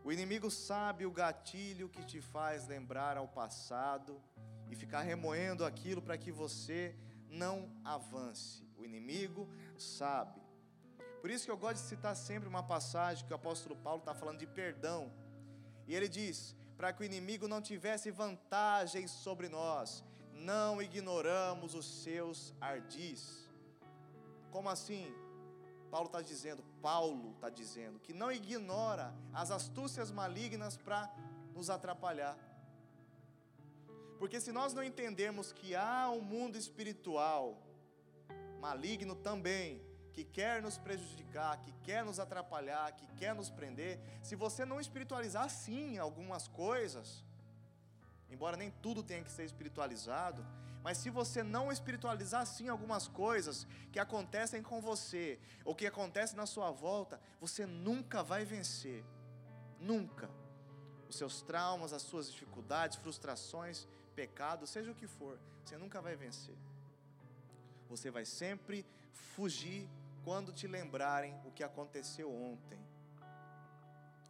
O 0.05 0.09
inimigo 0.09 0.49
sabe 0.49 1.05
o 1.05 1.11
gatilho 1.11 1.89
que 1.89 2.05
te 2.05 2.21
faz 2.21 2.65
lembrar 2.65 3.17
ao 3.17 3.27
passado 3.27 4.21
e 4.69 4.75
ficar 4.77 5.01
remoendo 5.01 5.65
aquilo 5.65 6.01
para 6.01 6.17
que 6.17 6.31
você 6.31 6.95
não 7.31 7.71
avance. 7.83 8.63
O 8.77 8.85
inimigo 8.85 9.47
sabe. 9.77 10.39
Por 11.21 11.29
isso 11.29 11.45
que 11.45 11.51
eu 11.51 11.57
gosto 11.57 11.75
de 11.75 11.89
citar 11.89 12.15
sempre 12.15 12.49
uma 12.49 12.63
passagem 12.63 13.25
que 13.25 13.31
o 13.31 13.35
apóstolo 13.35 13.75
Paulo 13.75 13.99
está 13.99 14.13
falando 14.13 14.39
de 14.39 14.47
perdão. 14.47 15.11
E 15.87 15.95
ele 15.95 16.09
diz: 16.09 16.55
para 16.75 16.91
que 16.91 17.01
o 17.01 17.05
inimigo 17.05 17.47
não 17.47 17.61
tivesse 17.61 18.11
vantagem 18.11 19.07
sobre 19.07 19.47
nós, 19.47 20.03
não 20.33 20.81
ignoramos 20.81 21.75
os 21.75 21.85
seus 22.03 22.53
ardis. 22.59 23.47
Como 24.49 24.69
assim? 24.69 25.13
Paulo 25.91 26.07
está 26.07 26.21
dizendo, 26.21 26.63
Paulo 26.81 27.33
está 27.35 27.49
dizendo, 27.49 27.99
que 27.99 28.13
não 28.13 28.31
ignora 28.31 29.13
as 29.33 29.51
astúcias 29.51 30.09
malignas 30.09 30.77
para 30.77 31.13
nos 31.53 31.69
atrapalhar. 31.69 32.37
Porque 34.21 34.39
se 34.39 34.51
nós 34.51 34.71
não 34.71 34.83
entendermos 34.83 35.51
que 35.51 35.73
há 35.75 36.07
um 36.11 36.21
mundo 36.21 36.55
espiritual 36.55 37.59
maligno 38.59 39.15
também, 39.15 39.81
que 40.13 40.23
quer 40.23 40.61
nos 40.61 40.77
prejudicar, 40.77 41.59
que 41.63 41.71
quer 41.83 42.05
nos 42.05 42.19
atrapalhar, 42.19 42.91
que 42.91 43.07
quer 43.15 43.33
nos 43.33 43.49
prender, 43.49 43.99
se 44.21 44.35
você 44.35 44.63
não 44.63 44.79
espiritualizar 44.79 45.49
sim 45.49 45.97
algumas 45.97 46.47
coisas, 46.47 47.25
embora 48.29 48.55
nem 48.55 48.69
tudo 48.69 49.01
tenha 49.01 49.23
que 49.23 49.31
ser 49.31 49.43
espiritualizado, 49.43 50.45
mas 50.83 50.99
se 50.99 51.09
você 51.09 51.41
não 51.41 51.71
espiritualizar 51.71 52.45
sim 52.45 52.69
algumas 52.69 53.07
coisas 53.07 53.65
que 53.91 53.97
acontecem 53.99 54.61
com 54.61 54.79
você, 54.79 55.39
ou 55.65 55.73
que 55.73 55.87
acontecem 55.87 56.37
na 56.37 56.45
sua 56.45 56.69
volta, 56.69 57.19
você 57.39 57.65
nunca 57.65 58.21
vai 58.21 58.45
vencer. 58.45 59.03
Nunca. 59.79 60.29
Os 61.09 61.15
seus 61.15 61.41
traumas, 61.41 61.91
as 61.91 62.03
suas 62.03 62.31
dificuldades, 62.31 62.97
frustrações, 62.97 63.87
pecados, 64.11 64.69
seja 64.69 64.91
o 64.91 64.95
que 64.95 65.07
for, 65.07 65.39
você 65.63 65.77
nunca 65.77 66.01
vai 66.01 66.15
vencer. 66.15 66.55
Você 67.89 68.09
vai 68.09 68.25
sempre 68.25 68.85
fugir 69.35 69.89
quando 70.23 70.53
te 70.53 70.67
lembrarem 70.67 71.35
o 71.45 71.51
que 71.51 71.63
aconteceu 71.63 72.31
ontem. 72.31 72.79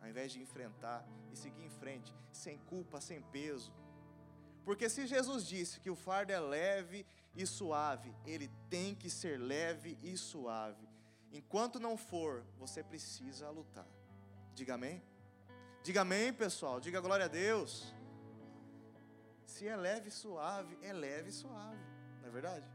Ao 0.02 0.10
invés 0.10 0.32
de 0.32 0.42
enfrentar 0.42 1.06
e 1.32 1.36
seguir 1.36 1.64
em 1.64 1.70
frente, 1.70 2.14
sem 2.32 2.58
culpa, 2.58 3.00
sem 3.00 3.22
peso, 3.22 3.72
porque 4.64 4.90
se 4.90 5.08
Jesus 5.08 5.46
disse 5.46 5.80
que 5.80 5.90
o 5.90 5.96
fardo 5.96 6.32
é 6.32 6.40
leve 6.40 7.06
e 7.36 7.46
suave, 7.46 8.14
ele 8.26 8.50
tem 8.70 8.94
que 8.94 9.10
ser 9.10 9.40
leve 9.40 9.98
e 10.04 10.18
suave. 10.18 10.88
Enquanto 11.32 11.80
não 11.80 11.98
for, 11.98 12.44
você 12.58 12.84
precisa 12.84 13.50
lutar. 13.50 13.88
Diga 14.54 14.76
amém. 14.76 15.02
Diga 15.84 16.02
amém, 16.02 16.32
pessoal. 16.32 16.80
Diga 16.80 17.00
glória 17.00 17.26
a 17.26 17.30
Deus. 17.30 17.94
Se 19.53 19.63
é 19.74 19.75
leve 19.88 20.08
e 20.12 20.17
suave, 20.24 20.74
é 20.89 20.93
leve 21.05 21.29
e 21.34 21.38
suave. 21.41 21.86
Não 22.20 22.27
é 22.29 22.31
verdade? 22.39 22.67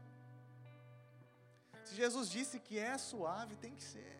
Se 1.87 1.93
Jesus 2.01 2.29
disse 2.37 2.57
que 2.59 2.77
é 2.91 2.95
suave, 2.97 3.55
tem 3.65 3.73
que 3.77 3.85
ser. 3.91 4.15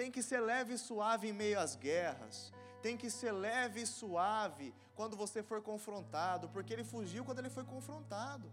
Tem 0.00 0.10
que 0.14 0.22
ser 0.28 0.40
leve 0.52 0.74
e 0.74 0.82
suave 0.88 1.28
em 1.28 1.36
meio 1.42 1.58
às 1.64 1.74
guerras 1.88 2.38
tem 2.80 2.96
que 2.96 3.10
ser 3.10 3.32
leve 3.32 3.82
e 3.82 3.86
suave 3.86 4.74
quando 4.94 5.16
você 5.16 5.42
for 5.42 5.62
confrontado, 5.62 6.48
porque 6.48 6.72
ele 6.72 6.84
fugiu 6.84 7.24
quando 7.24 7.38
ele 7.38 7.50
foi 7.50 7.64
confrontado. 7.64 8.50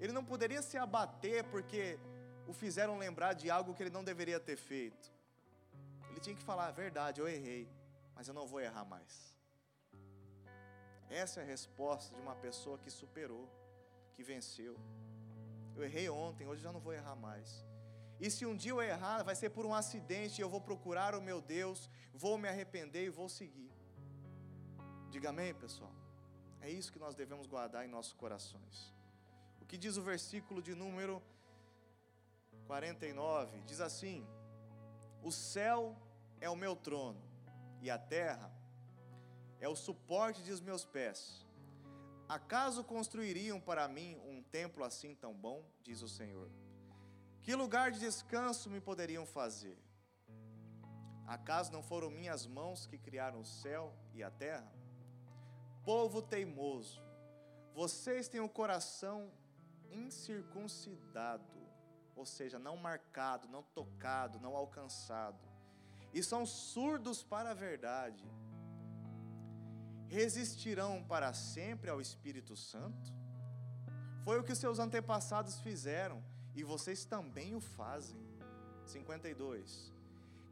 Ele 0.00 0.12
não 0.12 0.24
poderia 0.24 0.62
se 0.62 0.76
abater 0.76 1.44
porque 1.44 1.98
o 2.46 2.52
fizeram 2.52 2.98
lembrar 2.98 3.34
de 3.34 3.50
algo 3.50 3.74
que 3.74 3.82
ele 3.82 3.90
não 3.90 4.04
deveria 4.04 4.40
ter 4.40 4.56
feito. 4.56 5.12
Ele 6.10 6.20
tinha 6.20 6.36
que 6.36 6.42
falar 6.42 6.66
a 6.68 6.70
verdade, 6.70 7.20
eu 7.20 7.28
errei, 7.28 7.68
mas 8.14 8.28
eu 8.28 8.34
não 8.34 8.46
vou 8.46 8.60
errar 8.60 8.84
mais. 8.84 9.36
Essa 11.10 11.40
é 11.40 11.42
a 11.42 11.46
resposta 11.46 12.14
de 12.14 12.20
uma 12.20 12.34
pessoa 12.34 12.78
que 12.78 12.90
superou, 12.90 13.48
que 14.14 14.22
venceu. 14.22 14.76
Eu 15.74 15.84
errei 15.84 16.08
ontem, 16.08 16.46
hoje 16.46 16.62
já 16.62 16.72
não 16.72 16.80
vou 16.80 16.92
errar 16.92 17.16
mais. 17.16 17.64
E 18.20 18.30
se 18.30 18.44
um 18.44 18.56
dia 18.56 18.72
eu 18.72 18.82
errar, 18.82 19.22
vai 19.22 19.34
ser 19.34 19.50
por 19.50 19.64
um 19.64 19.72
acidente, 19.72 20.40
e 20.40 20.42
eu 20.42 20.50
vou 20.50 20.60
procurar 20.60 21.14
o 21.14 21.22
meu 21.22 21.40
Deus, 21.40 21.88
vou 22.12 22.36
me 22.36 22.48
arrepender 22.48 23.04
e 23.06 23.10
vou 23.10 23.28
seguir. 23.28 23.70
Diga 25.08 25.30
amém, 25.30 25.54
pessoal. 25.54 25.94
É 26.60 26.68
isso 26.68 26.92
que 26.92 26.98
nós 26.98 27.14
devemos 27.14 27.46
guardar 27.46 27.84
em 27.84 27.88
nossos 27.88 28.12
corações. 28.12 28.92
O 29.60 29.64
que 29.64 29.78
diz 29.78 29.96
o 29.96 30.02
versículo 30.02 30.60
de 30.60 30.74
número 30.74 31.22
49? 32.66 33.60
Diz 33.62 33.80
assim: 33.80 34.26
O 35.22 35.30
céu 35.30 35.96
é 36.40 36.50
o 36.50 36.56
meu 36.56 36.74
trono, 36.74 37.22
e 37.80 37.88
a 37.88 37.98
terra 37.98 38.52
é 39.60 39.68
o 39.68 39.76
suporte 39.76 40.42
de 40.42 40.52
os 40.52 40.60
meus 40.60 40.84
pés. 40.84 41.46
Acaso 42.28 42.84
construiriam 42.84 43.60
para 43.60 43.88
mim 43.88 44.20
um 44.24 44.42
templo 44.42 44.84
assim 44.84 45.14
tão 45.14 45.34
bom? 45.34 45.64
Diz 45.82 46.02
o 46.02 46.08
Senhor. 46.08 46.50
Que 47.42 47.54
lugar 47.54 47.90
de 47.90 48.00
descanso 48.00 48.68
me 48.68 48.80
poderiam 48.80 49.24
fazer? 49.24 49.78
Acaso 51.26 51.72
não 51.72 51.82
foram 51.82 52.10
minhas 52.10 52.46
mãos 52.46 52.86
que 52.86 52.98
criaram 52.98 53.40
o 53.40 53.44
céu 53.44 53.94
e 54.14 54.22
a 54.22 54.30
terra? 54.30 54.70
Povo 55.84 56.20
teimoso, 56.20 57.02
vocês 57.74 58.28
têm 58.28 58.40
o 58.40 58.48
coração 58.48 59.32
incircuncidado, 59.90 61.58
ou 62.14 62.26
seja, 62.26 62.58
não 62.58 62.76
marcado, 62.76 63.48
não 63.48 63.62
tocado, 63.62 64.40
não 64.40 64.54
alcançado, 64.56 65.38
e 66.12 66.22
são 66.22 66.44
surdos 66.44 67.22
para 67.22 67.50
a 67.50 67.54
verdade 67.54 68.24
resistirão 70.08 71.04
para 71.04 71.32
sempre 71.32 71.90
ao 71.90 72.00
Espírito 72.00 72.56
Santo? 72.56 73.12
Foi 74.24 74.38
o 74.38 74.44
que 74.44 74.54
seus 74.54 74.78
antepassados 74.78 75.60
fizeram 75.60 76.22
e 76.54 76.64
vocês 76.64 77.04
também 77.04 77.54
o 77.54 77.60
fazem. 77.60 78.18
52. 78.86 79.92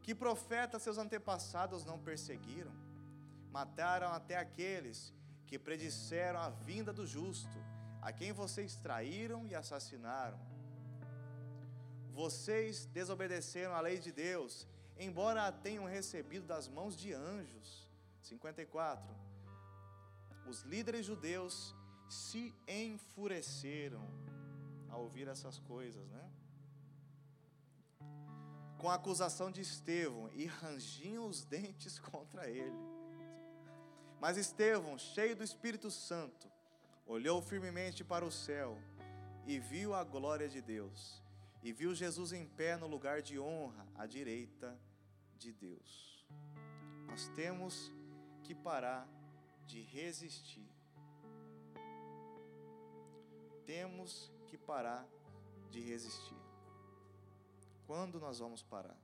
Que 0.03 0.13
profeta 0.13 0.79
seus 0.79 0.97
antepassados 0.97 1.83
não 1.83 1.99
perseguiram? 1.99 2.71
Mataram 3.51 4.09
até 4.13 4.37
aqueles 4.37 5.13
que 5.47 5.57
predisseram 5.57 6.39
a 6.39 6.49
vinda 6.49 6.93
do 6.93 7.05
justo, 7.05 7.57
a 8.01 8.11
quem 8.11 8.31
vocês 8.31 8.75
traíram 8.75 9.45
e 9.47 9.55
assassinaram. 9.55 10.39
Vocês 12.13 12.85
desobedeceram 12.85 13.73
à 13.73 13.81
lei 13.81 13.97
de 13.97 14.11
Deus, 14.11 14.67
embora 14.97 15.47
a 15.47 15.51
tenham 15.51 15.85
recebido 15.85 16.45
das 16.45 16.67
mãos 16.67 16.95
de 16.95 17.13
anjos. 17.13 17.89
54 18.21 19.26
os 20.47 20.61
líderes 20.61 21.05
judeus 21.05 21.75
se 22.09 22.53
enfureceram 22.67 24.07
ao 24.89 25.03
ouvir 25.03 25.27
essas 25.27 25.59
coisas, 25.59 26.07
né? 26.09 26.31
Com 28.77 28.89
a 28.89 28.95
acusação 28.95 29.51
de 29.51 29.61
Estevão 29.61 30.29
e 30.33 30.45
rangiam 30.45 31.27
os 31.27 31.43
dentes 31.43 31.99
contra 31.99 32.49
ele. 32.49 32.77
Mas 34.19 34.37
Estevão, 34.37 34.97
cheio 34.97 35.35
do 35.35 35.43
Espírito 35.43 35.91
Santo, 35.91 36.49
olhou 37.05 37.41
firmemente 37.41 38.03
para 38.03 38.25
o 38.25 38.31
céu 38.31 38.77
e 39.45 39.59
viu 39.59 39.93
a 39.93 40.03
glória 40.03 40.49
de 40.49 40.61
Deus, 40.61 41.23
e 41.63 41.71
viu 41.71 41.95
Jesus 41.95 42.33
em 42.33 42.45
pé 42.45 42.75
no 42.75 42.87
lugar 42.87 43.21
de 43.21 43.39
honra, 43.39 43.87
à 43.95 44.05
direita 44.05 44.77
de 45.37 45.53
Deus. 45.53 46.25
Nós 47.07 47.27
temos 47.29 47.93
que 48.43 48.53
parar 48.53 49.07
de 49.67 49.81
resistir. 49.81 50.69
Temos 53.65 54.31
que 54.47 54.57
parar 54.57 55.05
de 55.69 55.81
resistir. 55.81 56.41
Quando 57.85 58.19
nós 58.19 58.39
vamos 58.39 58.63
parar? 58.63 58.97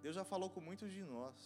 Deus 0.00 0.14
já 0.14 0.24
falou 0.24 0.48
com 0.50 0.60
muitos 0.60 0.90
de 0.90 1.02
nós. 1.04 1.36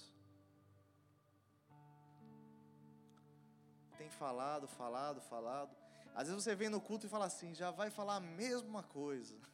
Tem 3.96 4.10
falado, 4.10 4.68
falado, 4.68 5.20
falado. 5.22 5.74
Às 6.14 6.28
vezes 6.28 6.42
você 6.42 6.54
vem 6.54 6.68
no 6.68 6.80
culto 6.80 7.06
e 7.06 7.08
fala 7.08 7.26
assim, 7.26 7.54
já 7.54 7.70
vai 7.70 7.90
falar 7.90 8.16
a 8.16 8.20
mesma 8.20 8.82
coisa. 8.82 9.36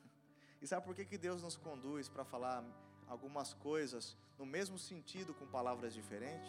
E 0.58 0.66
sabe 0.66 0.86
por 0.86 0.94
que, 0.96 1.04
que 1.04 1.18
Deus 1.18 1.42
nos 1.42 1.54
conduz 1.54 2.08
para 2.08 2.24
falar 2.24 2.64
algumas 3.06 3.52
coisas 3.52 4.16
no 4.38 4.46
mesmo 4.46 4.78
sentido 4.78 5.34
com 5.34 5.46
palavras 5.46 5.92
diferentes? 5.92 6.48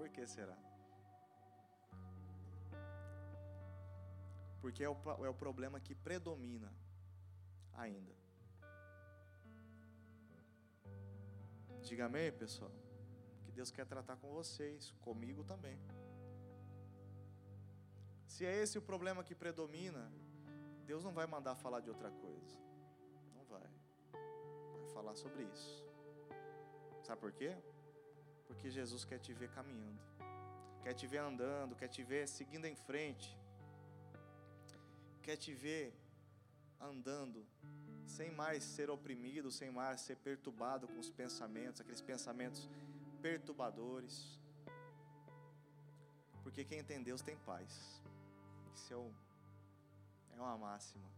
Por 0.00 0.08
que 0.08 0.26
será? 0.26 0.56
Porque 4.62 4.82
é 4.82 4.88
o, 4.88 4.96
é 5.26 5.28
o 5.28 5.34
problema 5.34 5.78
que 5.78 5.94
predomina 5.94 6.72
ainda. 7.74 8.14
Diga 11.82 12.06
amém, 12.06 12.32
pessoal. 12.32 12.72
Que 13.44 13.52
Deus 13.52 13.70
quer 13.70 13.84
tratar 13.84 14.16
com 14.16 14.32
vocês, 14.32 14.90
comigo 15.02 15.44
também. 15.44 15.78
Se 18.26 18.46
é 18.46 18.56
esse 18.62 18.78
o 18.78 18.82
problema 18.82 19.22
que 19.22 19.34
predomina, 19.34 20.10
Deus 20.86 21.04
não 21.04 21.12
vai 21.12 21.26
mandar 21.26 21.56
falar 21.56 21.80
de 21.80 21.90
outra 21.90 22.10
coisa. 22.10 22.58
Não 23.34 23.44
vai. 23.44 23.68
Vai 24.78 24.88
falar 24.94 25.14
sobre 25.14 25.42
isso. 25.42 25.84
Sabe 27.02 27.20
por 27.20 27.32
quê? 27.32 27.54
Porque 28.50 28.68
Jesus 28.68 29.04
quer 29.04 29.20
te 29.20 29.32
ver 29.32 29.48
caminhando, 29.50 30.00
quer 30.82 30.92
te 30.92 31.06
ver 31.06 31.18
andando, 31.18 31.76
quer 31.76 31.86
te 31.86 32.02
ver 32.02 32.26
seguindo 32.26 32.66
em 32.66 32.74
frente, 32.74 33.38
quer 35.22 35.36
te 35.36 35.54
ver 35.54 35.94
andando 36.80 37.46
sem 38.04 38.32
mais 38.32 38.64
ser 38.64 38.90
oprimido, 38.90 39.52
sem 39.52 39.70
mais 39.70 40.00
ser 40.00 40.16
perturbado 40.16 40.88
com 40.88 40.98
os 40.98 41.10
pensamentos, 41.10 41.80
aqueles 41.80 42.02
pensamentos 42.02 42.68
perturbadores. 43.22 44.16
Porque 46.42 46.64
quem 46.64 46.82
tem 46.82 47.00
Deus 47.00 47.22
tem 47.22 47.36
paz. 47.50 48.02
Isso 48.74 48.92
é, 48.92 48.96
o, 48.96 49.12
é 50.32 50.40
uma 50.40 50.58
máxima. 50.58 51.08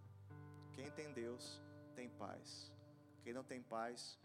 Quem 0.75 0.91
tem 0.91 1.11
Deus 1.15 1.63
tem 1.95 2.11
paz. 2.11 2.71
Quem 3.23 3.33
não 3.33 3.43
tem 3.43 3.63
paz, 3.63 4.19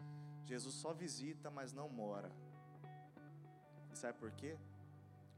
Jesus 0.44 0.74
só 0.74 0.92
visita, 0.92 1.50
mas 1.50 1.72
não 1.72 1.88
mora. 1.88 2.30
Sabe 3.98 4.16
por 4.16 4.30
quê? 4.30 4.56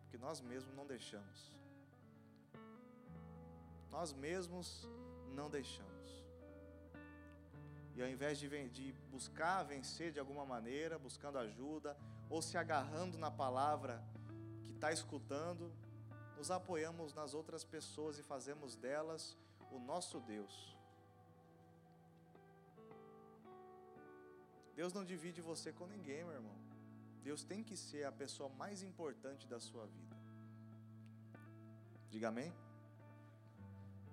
Porque 0.03 0.19
nós 0.19 0.39
mesmos 0.43 0.75
não 0.75 0.87
deixamos. 0.87 1.39
Nós 3.91 4.13
mesmos 4.13 4.87
não 5.35 5.49
deixamos. 5.49 6.09
E 7.97 8.03
ao 8.03 8.09
invés 8.09 8.39
de, 8.39 8.69
de 8.69 8.93
buscar 9.11 9.63
vencer 9.63 10.13
de 10.13 10.21
alguma 10.21 10.45
maneira, 10.45 10.99
buscando 10.99 11.39
ajuda, 11.39 11.97
ou 12.29 12.43
se 12.43 12.59
agarrando 12.59 13.17
na 13.17 13.31
palavra 13.31 14.05
que 14.63 14.73
está 14.73 14.93
escutando, 14.93 15.73
nos 16.37 16.51
apoiamos 16.51 17.15
nas 17.15 17.33
outras 17.33 17.65
pessoas 17.65 18.19
e 18.19 18.23
fazemos 18.23 18.77
delas 18.77 19.39
o 19.71 19.79
nosso 19.79 20.21
Deus. 20.21 20.77
Deus 24.77 24.93
não 24.93 25.05
divide 25.05 25.41
você 25.41 25.73
com 25.73 25.87
ninguém, 25.87 26.25
meu 26.25 26.35
irmão. 26.35 26.70
Deus 27.23 27.45
tem 27.45 27.63
que 27.63 27.77
ser 27.77 28.05
a 28.05 28.13
pessoa 28.13 28.49
mais 28.49 28.83
importante 28.83 29.47
da 29.47 29.61
sua 29.61 29.87
vida. 29.87 30.17
Diga 32.11 32.29
amém? 32.29 32.53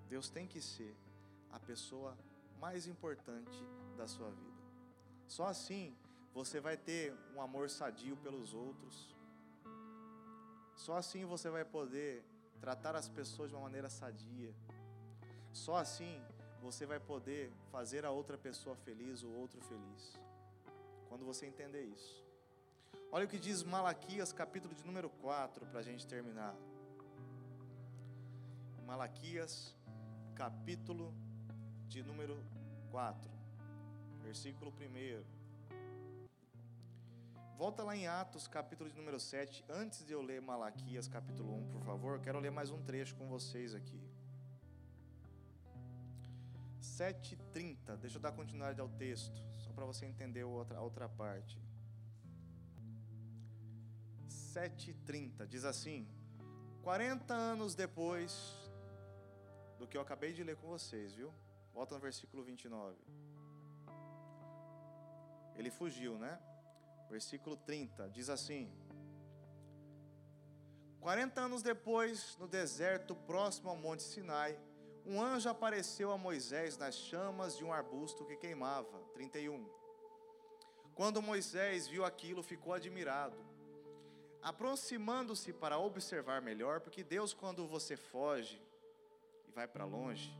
Deus 0.08 0.28
tem 0.28 0.46
que 0.46 0.60
ser 0.60 0.94
a 1.50 1.58
pessoa 1.58 2.16
mais 2.60 2.86
importante 2.86 3.58
da 3.96 4.06
sua 4.06 4.30
vida. 4.30 4.58
Só 5.26 5.46
assim 5.46 5.96
você 6.32 6.60
vai 6.60 6.76
ter 6.76 7.14
um 7.34 7.40
amor 7.40 7.68
sadio 7.68 8.16
pelos 8.18 8.54
outros. 8.54 9.16
Só 10.76 10.96
assim 10.96 11.24
você 11.24 11.50
vai 11.50 11.64
poder 11.64 12.24
tratar 12.60 12.94
as 12.94 13.08
pessoas 13.08 13.50
de 13.50 13.56
uma 13.56 13.62
maneira 13.62 13.88
sadia. 13.88 14.54
Só 15.52 15.76
assim 15.76 16.22
você 16.60 16.86
vai 16.86 17.00
poder 17.00 17.52
fazer 17.72 18.04
a 18.04 18.10
outra 18.10 18.36
pessoa 18.36 18.76
feliz, 18.76 19.22
o 19.22 19.30
outro 19.30 19.60
feliz. 19.62 20.18
Quando 21.08 21.24
você 21.24 21.46
entender 21.46 21.84
isso. 21.84 22.27
Olha 23.10 23.24
o 23.24 23.28
que 23.28 23.38
diz 23.38 23.62
Malaquias, 23.62 24.34
capítulo 24.34 24.74
de 24.74 24.84
número 24.84 25.08
4, 25.08 25.64
para 25.64 25.80
a 25.80 25.82
gente 25.82 26.06
terminar. 26.06 26.54
Malaquias, 28.84 29.74
capítulo 30.34 31.14
de 31.86 32.02
número 32.02 32.36
4, 32.90 33.30
versículo 34.22 34.70
1. 34.70 35.24
Volta 37.56 37.82
lá 37.82 37.96
em 37.96 38.06
Atos, 38.06 38.46
capítulo 38.46 38.90
de 38.90 38.96
número 38.96 39.18
7. 39.18 39.64
Antes 39.70 40.04
de 40.04 40.12
eu 40.12 40.20
ler 40.20 40.42
Malaquias, 40.42 41.08
capítulo 41.08 41.54
1, 41.60 41.68
por 41.70 41.80
favor, 41.80 42.20
quero 42.20 42.38
ler 42.38 42.50
mais 42.50 42.68
um 42.68 42.82
trecho 42.82 43.16
com 43.16 43.26
vocês 43.26 43.74
aqui. 43.74 44.02
7,30. 46.78 47.96
Deixa 47.96 48.18
eu 48.18 48.20
dar 48.20 48.32
continuidade 48.32 48.82
ao 48.82 48.88
texto, 48.90 49.42
só 49.54 49.72
para 49.72 49.86
você 49.86 50.04
entender 50.04 50.42
a 50.42 50.46
outra, 50.46 50.76
a 50.76 50.82
outra 50.82 51.08
parte. 51.08 51.58
7,30 54.58 55.46
diz 55.46 55.64
assim: 55.64 56.08
40 56.82 57.32
anos 57.32 57.76
depois 57.76 58.32
do 59.78 59.86
que 59.86 59.96
eu 59.96 60.00
acabei 60.00 60.32
de 60.32 60.42
ler 60.42 60.56
com 60.56 60.66
vocês, 60.66 61.14
viu? 61.14 61.32
Volta 61.72 61.94
no 61.94 62.00
versículo 62.00 62.42
29. 62.42 62.96
Ele 65.54 65.70
fugiu, 65.70 66.18
né? 66.18 66.40
Versículo 67.08 67.56
30 67.56 68.08
diz 68.10 68.28
assim: 68.28 68.68
40 71.00 71.40
anos 71.40 71.62
depois, 71.62 72.36
no 72.40 72.48
deserto 72.48 73.14
próximo 73.14 73.70
ao 73.70 73.76
Monte 73.76 74.02
Sinai, 74.02 74.58
um 75.06 75.22
anjo 75.22 75.48
apareceu 75.48 76.10
a 76.10 76.18
Moisés 76.18 76.76
nas 76.76 76.96
chamas 76.96 77.56
de 77.56 77.64
um 77.64 77.72
arbusto 77.72 78.24
que 78.24 78.36
queimava. 78.36 78.98
31. 79.14 79.70
Quando 80.96 81.22
Moisés 81.22 81.86
viu 81.86 82.04
aquilo, 82.04 82.42
ficou 82.42 82.74
admirado. 82.74 83.47
Aproximando-se 84.48 85.52
para 85.52 85.78
observar 85.78 86.40
melhor, 86.40 86.80
porque 86.80 87.04
Deus, 87.04 87.34
quando 87.34 87.68
você 87.68 87.98
foge 87.98 88.58
e 89.46 89.50
vai 89.50 89.68
para 89.68 89.84
longe, 89.84 90.32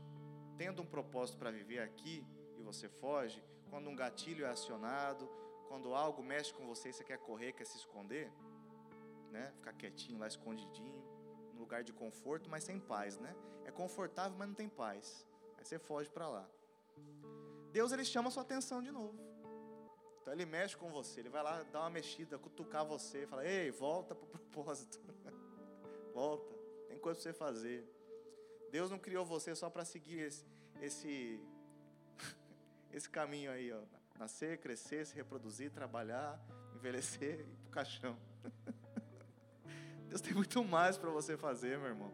tendo 0.57 0.81
um 0.81 0.87
propósito 0.87 1.37
para 1.37 1.51
viver 1.51 1.81
aqui 1.81 2.27
e 2.57 2.63
você 2.63 2.89
foge, 2.89 3.45
quando 3.69 3.91
um 3.91 3.95
gatilho 3.95 4.47
é 4.47 4.49
acionado, 4.49 5.29
quando 5.69 5.95
algo 5.95 6.23
mexe 6.23 6.55
com 6.55 6.67
você 6.67 6.89
e 6.89 6.93
você 6.95 7.05
quer 7.05 7.19
correr, 7.19 7.53
quer 7.53 7.67
se 7.67 7.77
esconder, 7.77 8.33
né? 9.31 9.53
Ficar 9.57 9.75
quietinho 9.75 10.19
lá, 10.19 10.27
escondidinho, 10.27 11.05
no 11.53 11.61
lugar 11.61 11.85
de 11.85 11.93
conforto, 11.93 12.49
mas 12.49 12.65
sem 12.65 12.81
paz, 12.81 13.19
né? 13.19 13.37
É 13.67 13.71
confortável, 13.71 14.39
mas 14.39 14.49
não 14.49 14.55
tem 14.55 14.71
paz. 14.71 15.27
Aí 15.59 15.67
você 15.67 15.79
foge 15.79 16.09
para 16.09 16.27
lá. 16.27 16.49
Deus 17.73 17.93
ele 17.93 18.07
chama 18.07 18.29
a 18.29 18.31
sua 18.31 18.43
atenção 18.43 18.83
de 18.83 18.91
novo. 18.91 19.28
Então 20.29 20.37
ele 20.37 20.45
mexe 20.45 20.77
com 20.77 20.91
você, 20.91 21.21
ele 21.21 21.31
vai 21.31 21.43
lá 21.43 21.63
dar 21.63 21.81
uma 21.81 21.89
mexida, 21.89 22.39
cutucar 22.39 22.85
você, 22.85 23.27
fala: 23.27 23.47
"Ei, 23.47 23.71
volta 23.71 24.15
para 24.15 24.27
o 24.27 24.29
propósito. 24.29 25.01
volta. 26.13 26.55
Tem 26.87 26.99
coisa 26.99 27.19
para 27.19 27.33
você 27.33 27.33
fazer. 27.33 27.89
Deus 28.71 28.91
não 28.91 28.99
criou 28.99 29.25
você 29.25 29.55
só 29.55 29.71
para 29.71 29.87
seguir 29.87 30.19
esse 30.19 30.45
esse 30.83 31.41
esse 32.93 33.09
caminho 33.09 33.51
aí, 33.51 33.73
ó. 33.73 33.81
Nascer, 34.19 34.59
crescer, 34.59 35.07
se 35.07 35.15
reproduzir, 35.15 35.71
trabalhar, 35.71 36.39
envelhecer 36.77 37.41
e 37.41 37.51
ir 37.51 37.57
pro 37.63 37.71
caixão. 37.71 38.15
Deus 40.09 40.21
tem 40.21 40.35
muito 40.35 40.63
mais 40.63 40.99
para 40.99 41.09
você 41.09 41.39
fazer, 41.39 41.79
meu 41.79 41.89
irmão. 41.89 42.13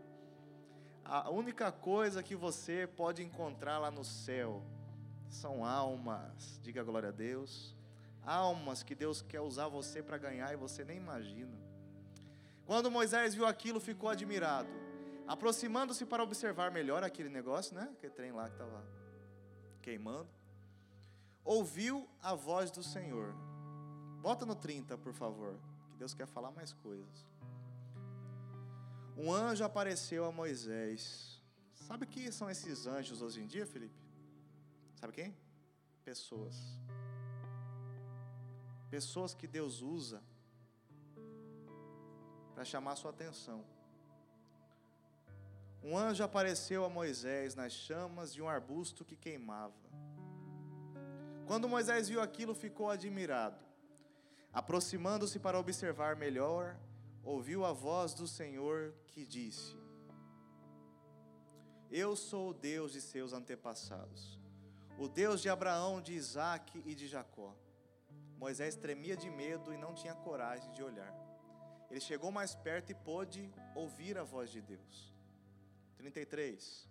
A 1.04 1.30
única 1.30 1.72
coisa 1.72 2.22
que 2.22 2.36
você 2.36 2.86
pode 2.86 3.24
encontrar 3.24 3.78
lá 3.78 3.90
no 3.90 4.04
céu 4.04 4.62
são 5.28 5.64
almas. 5.64 6.60
Diga 6.62 6.84
glória 6.84 7.08
a 7.08 7.12
Deus. 7.12 7.73
Almas 8.26 8.82
que 8.82 8.94
Deus 8.94 9.20
quer 9.22 9.40
usar 9.40 9.68
você 9.68 10.02
para 10.02 10.16
ganhar 10.16 10.52
e 10.52 10.56
você 10.56 10.84
nem 10.84 10.96
imagina. 10.96 11.56
Quando 12.66 12.90
Moisés 12.90 13.34
viu 13.34 13.46
aquilo, 13.46 13.78
ficou 13.78 14.08
admirado. 14.08 14.68
Aproximando-se 15.26 16.04
para 16.06 16.22
observar 16.22 16.70
melhor 16.70 17.02
aquele 17.02 17.28
negócio, 17.28 17.74
né? 17.74 17.88
Aquele 17.92 18.12
trem 18.12 18.32
lá 18.32 18.44
que 18.44 18.54
estava 18.54 18.84
queimando. 19.82 20.28
Ouviu 21.44 22.08
a 22.22 22.34
voz 22.34 22.70
do 22.70 22.82
Senhor. 22.82 23.34
Bota 24.20 24.46
no 24.46 24.54
30, 24.54 24.96
por 24.98 25.12
favor. 25.12 25.58
Que 25.90 25.96
Deus 25.96 26.14
quer 26.14 26.26
falar 26.26 26.50
mais 26.50 26.72
coisas. 26.72 27.26
Um 29.16 29.32
anjo 29.32 29.64
apareceu 29.64 30.24
a 30.24 30.32
Moisés. 30.32 31.42
Sabe 31.74 32.04
o 32.04 32.08
que 32.08 32.32
são 32.32 32.48
esses 32.50 32.86
anjos 32.86 33.20
hoje 33.20 33.42
em 33.42 33.46
dia, 33.46 33.66
Felipe? 33.66 33.94
Sabe 34.94 35.12
quem? 35.12 35.36
Pessoas. 36.02 36.56
Pessoas 38.94 39.34
que 39.34 39.48
Deus 39.48 39.82
usa 39.82 40.22
para 42.54 42.64
chamar 42.64 42.94
sua 42.94 43.10
atenção. 43.10 43.64
Um 45.82 45.98
anjo 45.98 46.22
apareceu 46.22 46.84
a 46.84 46.88
Moisés 46.88 47.56
nas 47.56 47.72
chamas 47.72 48.32
de 48.32 48.40
um 48.40 48.48
arbusto 48.48 49.04
que 49.04 49.16
queimava. 49.16 49.74
Quando 51.44 51.68
Moisés 51.68 52.08
viu 52.08 52.20
aquilo, 52.20 52.54
ficou 52.54 52.88
admirado. 52.88 53.58
Aproximando-se 54.52 55.40
para 55.40 55.58
observar 55.58 56.14
melhor, 56.14 56.78
ouviu 57.24 57.64
a 57.64 57.72
voz 57.72 58.14
do 58.14 58.28
Senhor 58.28 58.94
que 59.08 59.26
disse: 59.26 59.76
Eu 61.90 62.14
sou 62.14 62.50
o 62.50 62.54
Deus 62.54 62.92
de 62.92 63.00
seus 63.00 63.32
antepassados, 63.32 64.38
o 64.96 65.08
Deus 65.08 65.42
de 65.42 65.48
Abraão, 65.48 66.00
de 66.00 66.12
Isaque 66.12 66.80
e 66.86 66.94
de 66.94 67.08
Jacó. 67.08 67.56
Moisés 68.44 68.76
tremia 68.76 69.16
de 69.16 69.30
medo 69.30 69.72
e 69.72 69.78
não 69.78 69.94
tinha 69.94 70.14
coragem 70.14 70.70
de 70.72 70.82
olhar. 70.82 71.12
Ele 71.90 71.98
chegou 71.98 72.30
mais 72.30 72.54
perto 72.54 72.90
e 72.90 72.94
pôde 72.94 73.50
ouvir 73.74 74.18
a 74.18 74.22
voz 74.22 74.50
de 74.50 74.60
Deus. 74.60 75.14
33. 75.96 76.86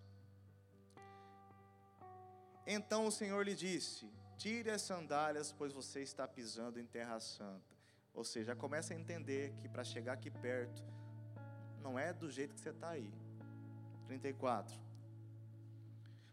Então 2.66 3.06
o 3.06 3.12
Senhor 3.12 3.40
lhe 3.46 3.54
disse: 3.54 4.10
Tire 4.36 4.68
as 4.68 4.82
sandálias, 4.82 5.52
pois 5.52 5.72
você 5.72 6.00
está 6.02 6.26
pisando 6.26 6.80
em 6.80 6.86
terra 6.86 7.20
santa. 7.20 7.72
Ou 8.12 8.24
seja, 8.24 8.56
começa 8.56 8.92
a 8.92 8.96
entender 8.96 9.54
que 9.60 9.68
para 9.68 9.84
chegar 9.84 10.14
aqui 10.14 10.32
perto, 10.32 10.82
não 11.80 11.96
é 11.96 12.12
do 12.12 12.28
jeito 12.32 12.52
que 12.52 12.60
você 12.60 12.70
está 12.70 12.90
aí. 12.90 13.14
34. 14.08 14.76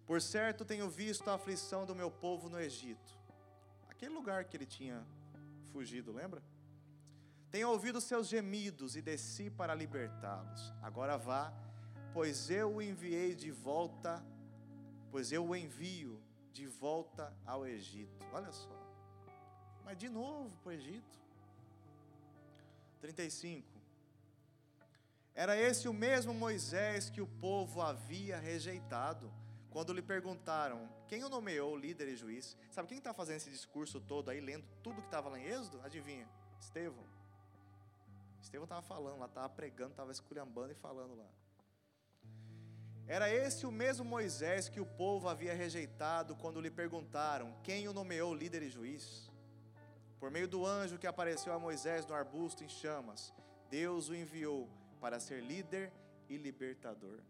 Por 0.07 0.19
certo, 0.19 0.65
tenho 0.65 0.89
visto 0.89 1.29
a 1.29 1.36
aflição 1.36 1.86
do 1.86 1.93
meu 1.93 2.10
povo 2.10 2.49
no 2.49 2.60
Egito. 2.60 3.20
Aquele 4.01 4.15
lugar 4.15 4.45
que 4.45 4.57
ele 4.57 4.65
tinha 4.65 5.05
fugido, 5.71 6.11
lembra? 6.11 6.41
Tenho 7.51 7.69
ouvido 7.69 8.01
seus 8.01 8.27
gemidos 8.27 8.95
e 8.95 9.01
desci 9.01 9.47
para 9.47 9.75
libertá-los. 9.75 10.73
Agora 10.81 11.19
vá, 11.19 11.53
pois 12.11 12.49
eu 12.49 12.77
o 12.77 12.81
enviei 12.81 13.35
de 13.35 13.51
volta, 13.51 14.25
pois 15.11 15.31
eu 15.31 15.45
o 15.45 15.55
envio 15.55 16.19
de 16.51 16.65
volta 16.65 17.31
ao 17.45 17.63
Egito. 17.63 18.25
Olha 18.33 18.51
só. 18.51 18.75
Mas 19.85 19.99
de 19.99 20.09
novo 20.09 20.49
para 20.63 20.69
o 20.69 20.73
Egito. 20.73 21.19
35. 23.01 23.69
Era 25.35 25.55
esse 25.55 25.87
o 25.87 25.93
mesmo 25.93 26.33
Moisés 26.33 27.07
que 27.07 27.21
o 27.21 27.27
povo 27.27 27.79
havia 27.83 28.39
rejeitado. 28.39 29.31
Quando 29.71 29.93
lhe 29.93 30.01
perguntaram 30.01 30.89
quem 31.07 31.23
o 31.23 31.29
nomeou 31.29 31.77
líder 31.77 32.10
e 32.10 32.15
juiz, 32.15 32.57
sabe 32.69 32.89
quem 32.89 32.97
está 32.97 33.13
fazendo 33.13 33.38
esse 33.38 33.49
discurso 33.49 34.01
todo 34.01 34.29
aí, 34.29 34.41
lendo 34.41 34.67
tudo 34.84 35.01
que 35.01 35.07
estava 35.07 35.29
lá 35.29 35.39
em 35.39 35.45
Êxodo? 35.45 35.79
Adivinha? 35.81 36.27
Estevão. 36.60 37.05
Estevão 38.41 38.65
estava 38.65 38.81
falando 38.81 39.17
lá, 39.17 39.27
estava 39.27 39.47
pregando, 39.47 39.91
estava 39.91 40.12
esculhambando 40.12 40.73
e 40.73 40.75
falando 40.75 41.15
lá. 41.15 41.29
Era 43.07 43.29
esse 43.29 43.65
o 43.65 43.71
mesmo 43.71 44.03
Moisés 44.03 44.67
que 44.67 44.81
o 44.81 44.86
povo 44.86 45.29
havia 45.29 45.53
rejeitado 45.53 46.36
quando 46.36 46.60
lhe 46.60 46.69
perguntaram 46.69 47.55
quem 47.63 47.88
o 47.88 47.93
nomeou 47.93 48.34
líder 48.36 48.63
e 48.63 48.69
juiz. 48.69 49.31
Por 50.19 50.29
meio 50.29 50.49
do 50.49 50.65
anjo 50.65 50.97
que 50.97 51.07
apareceu 51.07 51.53
a 51.53 51.60
Moisés 51.60 52.05
no 52.05 52.13
arbusto 52.13 52.63
em 52.63 52.69
chamas, 52.69 53.34
Deus 53.69 54.10
o 54.10 54.15
enviou 54.15 54.69
para 54.99 55.17
ser 55.19 55.41
líder 55.41 55.93
e 56.29 56.36
libertador. 56.36 57.21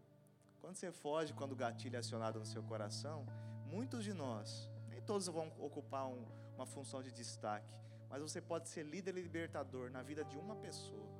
Quando 0.62 0.76
você 0.76 0.92
foge, 0.92 1.34
quando 1.34 1.52
o 1.52 1.56
gatilho 1.56 1.96
é 1.96 1.98
acionado 1.98 2.38
no 2.38 2.46
seu 2.46 2.62
coração, 2.62 3.26
muitos 3.66 4.04
de 4.04 4.14
nós, 4.14 4.70
nem 4.88 5.02
todos 5.02 5.26
vão 5.26 5.48
ocupar 5.58 6.06
um, 6.06 6.24
uma 6.54 6.64
função 6.64 7.02
de 7.02 7.10
destaque, 7.10 7.74
mas 8.08 8.22
você 8.22 8.40
pode 8.40 8.68
ser 8.68 8.84
líder 8.84 9.16
e 9.18 9.22
libertador 9.22 9.90
na 9.90 10.02
vida 10.02 10.24
de 10.24 10.36
uma 10.38 10.54
pessoa. 10.54 11.10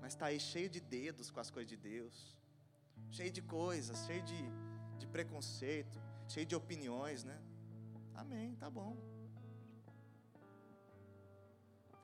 Mas 0.00 0.14
está 0.14 0.26
aí 0.26 0.40
cheio 0.40 0.70
de 0.70 0.80
dedos 0.80 1.30
com 1.30 1.38
as 1.38 1.50
coisas 1.50 1.68
de 1.68 1.76
Deus, 1.76 2.34
cheio 3.10 3.30
de 3.30 3.42
coisas, 3.42 4.06
cheio 4.06 4.22
de, 4.22 4.42
de 4.98 5.06
preconceito, 5.06 6.00
cheio 6.26 6.46
de 6.46 6.56
opiniões, 6.56 7.24
né? 7.24 7.38
Amém, 8.14 8.56
tá 8.56 8.70
bom. 8.70 8.96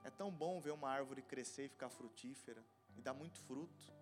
É 0.04 0.10
tão 0.10 0.30
bom 0.30 0.60
ver 0.60 0.72
uma 0.72 0.90
árvore 0.90 1.22
crescer 1.22 1.64
e 1.64 1.68
ficar 1.68 1.88
frutífera 1.88 2.62
e 2.94 3.00
dar 3.00 3.14
muito 3.14 3.38
fruto. 3.40 3.97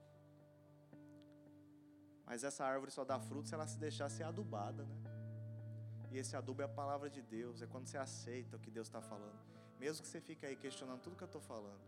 Mas 2.27 2.43
essa 2.43 2.65
árvore 2.65 2.91
só 2.91 3.05
dá 3.05 3.19
fruto 3.19 3.49
se 3.49 3.55
ela 3.55 3.67
se 3.67 3.79
deixar 3.79 4.09
ser 4.09 4.25
adubada, 4.25 4.83
né? 4.83 4.97
E 6.11 6.19
esse 6.19 6.35
adubo 6.37 6.63
é 6.63 6.65
a 6.65 6.69
palavra 6.69 7.09
de 7.09 7.23
Deus, 7.23 7.63
é 7.63 7.67
quando 7.67 7.87
você 7.87 7.99
aceita 7.99 8.57
o 8.57 8.59
que 8.59 8.71
Deus 8.71 8.89
está 8.89 9.01
falando. 9.01 9.39
Mesmo 9.79 10.03
que 10.03 10.09
você 10.09 10.21
fique 10.21 10.45
aí 10.45 10.57
questionando 10.57 11.01
tudo 11.01 11.17
que 11.17 11.23
eu 11.23 11.27
estou 11.27 11.41
falando. 11.41 11.81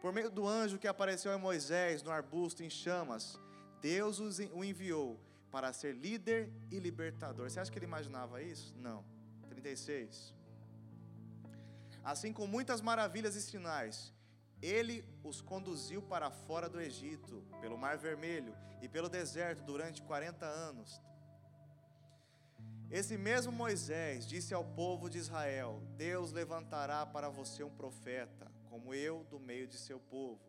Por 0.00 0.12
meio 0.12 0.30
do 0.30 0.46
anjo 0.46 0.78
que 0.78 0.88
apareceu 0.88 1.32
a 1.32 1.38
Moisés 1.38 2.02
no 2.02 2.10
arbusto 2.10 2.62
em 2.62 2.70
chamas, 2.70 3.38
Deus 3.80 4.18
o 4.18 4.64
enviou 4.64 5.20
para 5.50 5.72
ser 5.72 5.94
líder 5.94 6.50
e 6.70 6.78
libertador. 6.78 7.48
Você 7.48 7.60
acha 7.60 7.70
que 7.70 7.78
ele 7.78 7.86
imaginava 7.86 8.42
isso? 8.42 8.74
Não. 8.76 9.04
36. 9.48 10.34
Assim 12.02 12.32
com 12.32 12.46
muitas 12.46 12.80
maravilhas 12.80 13.34
e 13.36 13.42
sinais, 13.42 14.12
ele 14.64 15.04
os 15.22 15.40
conduziu 15.40 16.00
para 16.00 16.30
fora 16.30 16.68
do 16.68 16.80
Egito, 16.80 17.44
pelo 17.60 17.76
Mar 17.76 17.98
Vermelho 17.98 18.56
e 18.80 18.88
pelo 18.88 19.08
deserto 19.08 19.62
durante 19.62 20.02
40 20.02 20.46
anos. 20.46 21.00
Esse 22.90 23.18
mesmo 23.18 23.50
Moisés 23.50 24.26
disse 24.26 24.54
ao 24.54 24.64
povo 24.64 25.10
de 25.10 25.18
Israel: 25.18 25.82
Deus 25.96 26.32
levantará 26.32 27.04
para 27.04 27.28
você 27.28 27.62
um 27.62 27.70
profeta, 27.70 28.50
como 28.70 28.94
eu, 28.94 29.24
do 29.24 29.38
meio 29.38 29.66
de 29.66 29.76
seu 29.76 29.98
povo. 29.98 30.40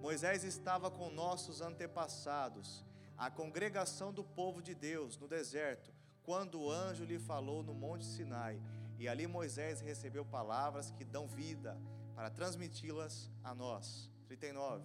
Moisés 0.00 0.44
estava 0.44 0.90
com 0.90 1.10
nossos 1.10 1.60
antepassados 1.60 2.84
a 3.16 3.30
congregação 3.30 4.12
do 4.12 4.22
povo 4.22 4.60
de 4.60 4.74
Deus 4.74 5.16
no 5.16 5.26
deserto, 5.26 5.92
quando 6.22 6.60
o 6.60 6.70
anjo 6.70 7.04
lhe 7.04 7.18
falou 7.18 7.62
no 7.62 7.74
Monte 7.74 8.04
Sinai. 8.04 8.60
E 8.98 9.08
ali 9.08 9.26
Moisés 9.26 9.80
recebeu 9.80 10.24
palavras 10.24 10.90
que 10.90 11.04
dão 11.04 11.26
vida 11.26 11.76
para 12.14 12.30
transmiti-las 12.30 13.30
a 13.42 13.54
nós. 13.54 14.10
39. 14.26 14.84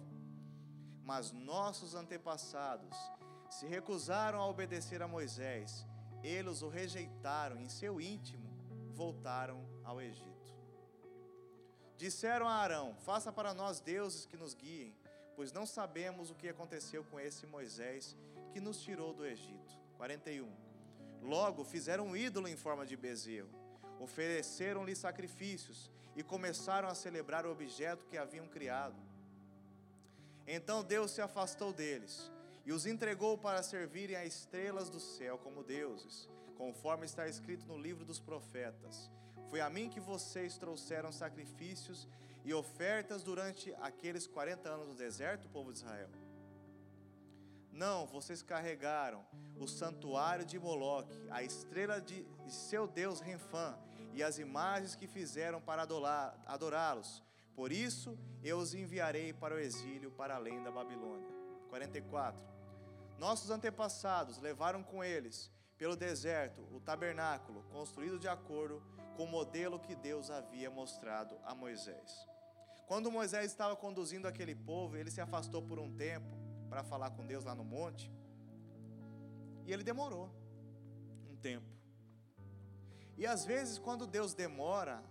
Mas 1.02 1.32
nossos 1.32 1.94
antepassados 1.94 2.96
se 3.48 3.66
recusaram 3.66 4.40
a 4.40 4.46
obedecer 4.46 5.02
a 5.02 5.08
Moisés 5.08 5.86
eles 6.22 6.62
o 6.62 6.68
rejeitaram 6.68 7.58
em 7.60 7.68
seu 7.68 8.00
íntimo, 8.00 8.48
voltaram 8.92 9.66
ao 9.82 10.00
Egito. 10.00 10.54
Disseram 11.96 12.48
a 12.48 12.54
Arão: 12.54 12.94
Faça 13.00 13.32
para 13.32 13.54
nós 13.54 13.80
deuses 13.80 14.26
que 14.26 14.36
nos 14.36 14.54
guiem, 14.54 14.94
pois 15.34 15.52
não 15.52 15.66
sabemos 15.66 16.30
o 16.30 16.34
que 16.34 16.48
aconteceu 16.48 17.04
com 17.04 17.18
esse 17.18 17.46
Moisés 17.46 18.16
que 18.52 18.60
nos 18.60 18.80
tirou 18.82 19.14
do 19.14 19.24
Egito. 19.24 19.78
41. 19.96 20.50
Logo 21.22 21.64
fizeram 21.64 22.08
um 22.08 22.16
ídolo 22.16 22.48
em 22.48 22.56
forma 22.56 22.86
de 22.86 22.96
bezerro, 22.96 23.50
ofereceram-lhe 24.00 24.96
sacrifícios 24.96 25.90
e 26.16 26.22
começaram 26.22 26.88
a 26.88 26.94
celebrar 26.94 27.46
o 27.46 27.52
objeto 27.52 28.06
que 28.06 28.16
haviam 28.16 28.48
criado. 28.48 28.96
Então 30.46 30.82
Deus 30.82 31.12
se 31.12 31.20
afastou 31.20 31.72
deles 31.72 32.32
e 32.64 32.72
os 32.72 32.86
entregou 32.86 33.36
para 33.38 33.62
servirem 33.62 34.16
a 34.16 34.24
estrelas 34.24 34.88
do 34.88 34.98
céu 34.98 35.38
como 35.38 35.62
deuses, 35.62 36.28
conforme 36.56 37.04
está 37.04 37.28
escrito 37.28 37.66
no 37.66 37.78
livro 37.78 38.04
dos 38.04 38.18
profetas. 38.18 39.10
Foi 39.48 39.60
a 39.60 39.68
mim 39.68 39.90
que 39.90 40.00
vocês 40.00 40.56
trouxeram 40.56 41.12
sacrifícios 41.12 42.08
e 42.44 42.54
ofertas 42.54 43.22
durante 43.22 43.74
aqueles 43.80 44.26
40 44.26 44.68
anos 44.68 44.88
no 44.88 44.94
deserto, 44.94 45.48
povo 45.48 45.72
de 45.72 45.78
Israel. 45.78 46.08
Não, 47.70 48.06
vocês 48.06 48.42
carregaram 48.42 49.24
o 49.58 49.66
santuário 49.68 50.44
de 50.44 50.58
Moloque, 50.58 51.16
a 51.30 51.42
estrela 51.42 52.00
de 52.00 52.26
seu 52.48 52.86
deus 52.86 53.20
Renfã 53.20 53.78
e 54.12 54.22
as 54.22 54.38
imagens 54.38 54.94
que 54.94 55.06
fizeram 55.06 55.60
para 55.60 55.82
adorá-los. 56.46 57.22
Por 57.54 57.72
isso 57.72 58.18
eu 58.42 58.58
os 58.58 58.74
enviarei 58.74 59.32
para 59.32 59.54
o 59.54 59.58
exílio 59.58 60.10
para 60.10 60.36
além 60.36 60.62
da 60.62 60.70
Babilônia. 60.70 61.28
44. 61.68 62.40
Nossos 63.18 63.50
antepassados 63.50 64.38
levaram 64.38 64.82
com 64.82 65.04
eles 65.04 65.50
pelo 65.76 65.96
deserto 65.96 66.62
o 66.72 66.80
tabernáculo 66.80 67.62
construído 67.64 68.18
de 68.18 68.28
acordo 68.28 68.82
com 69.16 69.24
o 69.24 69.28
modelo 69.28 69.78
que 69.78 69.94
Deus 69.94 70.30
havia 70.30 70.70
mostrado 70.70 71.36
a 71.44 71.54
Moisés. 71.54 72.26
Quando 72.86 73.10
Moisés 73.10 73.46
estava 73.46 73.76
conduzindo 73.76 74.26
aquele 74.26 74.54
povo, 74.54 74.96
ele 74.96 75.10
se 75.10 75.20
afastou 75.20 75.62
por 75.62 75.78
um 75.78 75.94
tempo 75.94 76.36
para 76.68 76.82
falar 76.82 77.10
com 77.10 77.24
Deus 77.24 77.44
lá 77.44 77.54
no 77.54 77.64
monte. 77.64 78.10
E 79.64 79.72
ele 79.72 79.84
demorou 79.84 80.30
um 81.30 81.36
tempo. 81.36 81.79
E 83.16 83.26
às 83.26 83.44
vezes, 83.44 83.78
quando 83.78 84.06
Deus 84.06 84.34
demora 84.34 85.02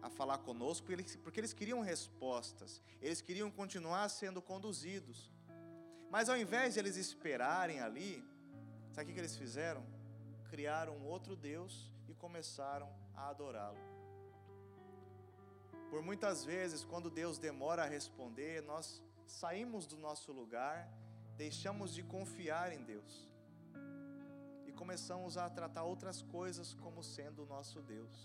a 0.00 0.08
falar 0.08 0.38
conosco, 0.38 0.86
porque 1.22 1.40
eles 1.40 1.52
queriam 1.52 1.80
respostas, 1.80 2.80
eles 3.00 3.20
queriam 3.20 3.50
continuar 3.50 4.08
sendo 4.08 4.40
conduzidos. 4.40 5.32
Mas 6.10 6.28
ao 6.28 6.36
invés 6.36 6.74
de 6.74 6.80
eles 6.80 6.96
esperarem 6.96 7.80
ali, 7.80 8.24
sabe 8.92 9.10
o 9.10 9.14
que 9.14 9.20
eles 9.20 9.36
fizeram? 9.36 9.84
Criaram 10.48 10.96
um 10.96 11.06
outro 11.06 11.36
Deus 11.36 11.90
e 12.08 12.14
começaram 12.14 12.88
a 13.14 13.28
adorá-lo. 13.28 13.78
Por 15.90 16.02
muitas 16.02 16.44
vezes, 16.44 16.84
quando 16.84 17.10
Deus 17.10 17.38
demora 17.38 17.82
a 17.82 17.86
responder, 17.86 18.62
nós 18.62 19.02
saímos 19.26 19.86
do 19.86 19.96
nosso 19.96 20.32
lugar, 20.32 20.90
deixamos 21.36 21.94
de 21.94 22.02
confiar 22.02 22.72
em 22.72 22.82
Deus 22.82 23.28
começamos 24.78 25.36
a 25.36 25.50
tratar 25.50 25.82
outras 25.82 26.22
coisas 26.22 26.72
como 26.82 27.02
sendo 27.02 27.42
o 27.42 27.46
nosso 27.46 27.82
Deus. 27.82 28.16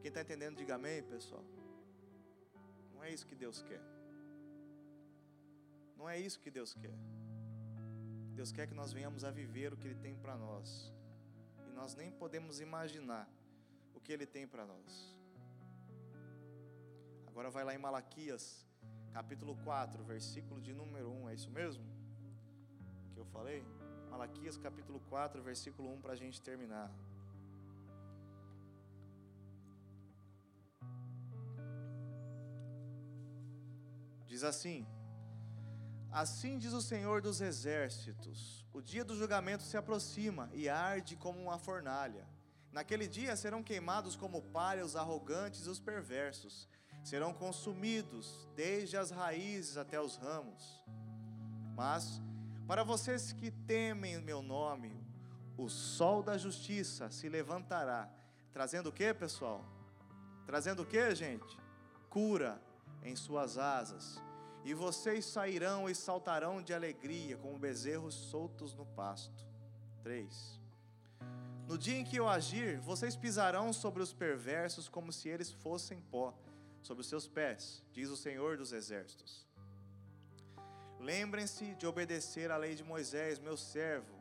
Quem 0.00 0.08
está 0.08 0.20
entendendo, 0.20 0.58
diga 0.58 0.74
amém, 0.74 1.02
pessoal. 1.02 1.44
Não 2.94 3.02
é 3.02 3.10
isso 3.10 3.26
que 3.26 3.34
Deus 3.34 3.62
quer. 3.62 3.82
Não 5.96 6.06
é 6.08 6.18
isso 6.18 6.38
que 6.40 6.50
Deus 6.50 6.74
quer. 6.74 6.96
Deus 8.34 8.52
quer 8.52 8.66
que 8.66 8.74
nós 8.74 8.92
venhamos 8.92 9.24
a 9.24 9.30
viver 9.30 9.72
o 9.72 9.78
que 9.78 9.88
Ele 9.88 10.00
tem 10.06 10.14
para 10.14 10.36
nós. 10.36 10.92
E 11.68 11.72
nós 11.72 11.94
nem 11.94 12.10
podemos 12.10 12.60
imaginar 12.60 13.26
o 13.94 14.00
que 14.00 14.12
Ele 14.12 14.26
tem 14.26 14.46
para 14.46 14.66
nós. 14.66 15.16
Agora 17.26 17.50
vai 17.50 17.64
lá 17.64 17.74
em 17.74 17.78
Malaquias, 17.78 18.66
capítulo 19.12 19.56
4, 19.64 20.04
versículo 20.04 20.60
de 20.60 20.74
número 20.74 21.10
1. 21.10 21.30
É 21.30 21.34
isso 21.34 21.50
mesmo? 21.50 21.84
Que 23.14 23.20
eu 23.20 23.24
falei? 23.24 23.79
Malaquias, 24.10 24.56
capítulo 24.56 25.00
4, 25.08 25.42
versículo 25.42 25.92
1, 25.94 26.00
para 26.00 26.12
a 26.12 26.16
gente 26.16 26.42
terminar. 26.42 26.90
Diz 34.26 34.42
assim: 34.44 34.86
Assim 36.10 36.58
diz 36.58 36.72
o 36.72 36.82
Senhor 36.82 37.22
dos 37.22 37.40
exércitos: 37.40 38.66
o 38.72 38.80
dia 38.80 39.04
do 39.04 39.16
julgamento 39.16 39.62
se 39.62 39.76
aproxima 39.76 40.50
e 40.52 40.68
arde 40.68 41.16
como 41.16 41.40
uma 41.40 41.58
fornalha. 41.58 42.26
Naquele 42.72 43.08
dia 43.08 43.34
serão 43.36 43.62
queimados 43.62 44.14
como 44.16 44.42
palha 44.42 44.84
os 44.84 44.94
arrogantes 44.94 45.66
e 45.66 45.68
os 45.68 45.80
perversos, 45.80 46.68
serão 47.02 47.32
consumidos 47.32 48.48
desde 48.54 48.96
as 48.96 49.10
raízes 49.10 49.76
até 49.76 50.00
os 50.00 50.16
ramos. 50.16 50.84
Mas, 51.74 52.20
para 52.70 52.84
vocês 52.84 53.32
que 53.32 53.50
temem 53.50 54.20
meu 54.20 54.40
nome, 54.40 54.96
o 55.58 55.68
sol 55.68 56.22
da 56.22 56.38
justiça 56.38 57.10
se 57.10 57.28
levantará, 57.28 58.08
trazendo 58.52 58.90
o 58.90 58.92
que, 58.92 59.12
pessoal? 59.12 59.64
Trazendo 60.46 60.82
o 60.82 60.86
que, 60.86 61.12
gente? 61.12 61.58
Cura 62.08 62.62
em 63.02 63.16
suas 63.16 63.58
asas 63.58 64.22
e 64.64 64.72
vocês 64.72 65.24
sairão 65.24 65.90
e 65.90 65.96
saltarão 65.96 66.62
de 66.62 66.72
alegria, 66.72 67.36
como 67.38 67.58
bezerros 67.58 68.14
soltos 68.14 68.72
no 68.72 68.86
pasto. 68.86 69.44
3. 70.04 70.60
No 71.66 71.76
dia 71.76 71.98
em 71.98 72.04
que 72.04 72.18
eu 72.18 72.28
agir, 72.28 72.78
vocês 72.78 73.16
pisarão 73.16 73.72
sobre 73.72 74.00
os 74.00 74.12
perversos 74.12 74.88
como 74.88 75.12
se 75.12 75.28
eles 75.28 75.50
fossem 75.50 76.00
pó, 76.02 76.38
sobre 76.82 77.00
os 77.00 77.08
seus 77.08 77.26
pés, 77.26 77.82
diz 77.90 78.10
o 78.10 78.16
Senhor 78.16 78.56
dos 78.56 78.72
Exércitos. 78.72 79.49
Lembrem-se 81.00 81.74
de 81.76 81.86
obedecer 81.86 82.50
à 82.50 82.58
lei 82.58 82.74
de 82.74 82.84
Moisés, 82.84 83.38
meu 83.38 83.56
servo, 83.56 84.14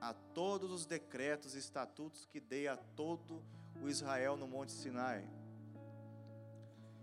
a 0.00 0.12
todos 0.12 0.72
os 0.72 0.84
decretos 0.84 1.54
e 1.54 1.58
estatutos 1.58 2.26
que 2.26 2.40
dei 2.40 2.66
a 2.66 2.76
todo 2.76 3.40
o 3.80 3.88
Israel 3.88 4.36
no 4.36 4.48
Monte 4.48 4.72
Sinai. 4.72 5.24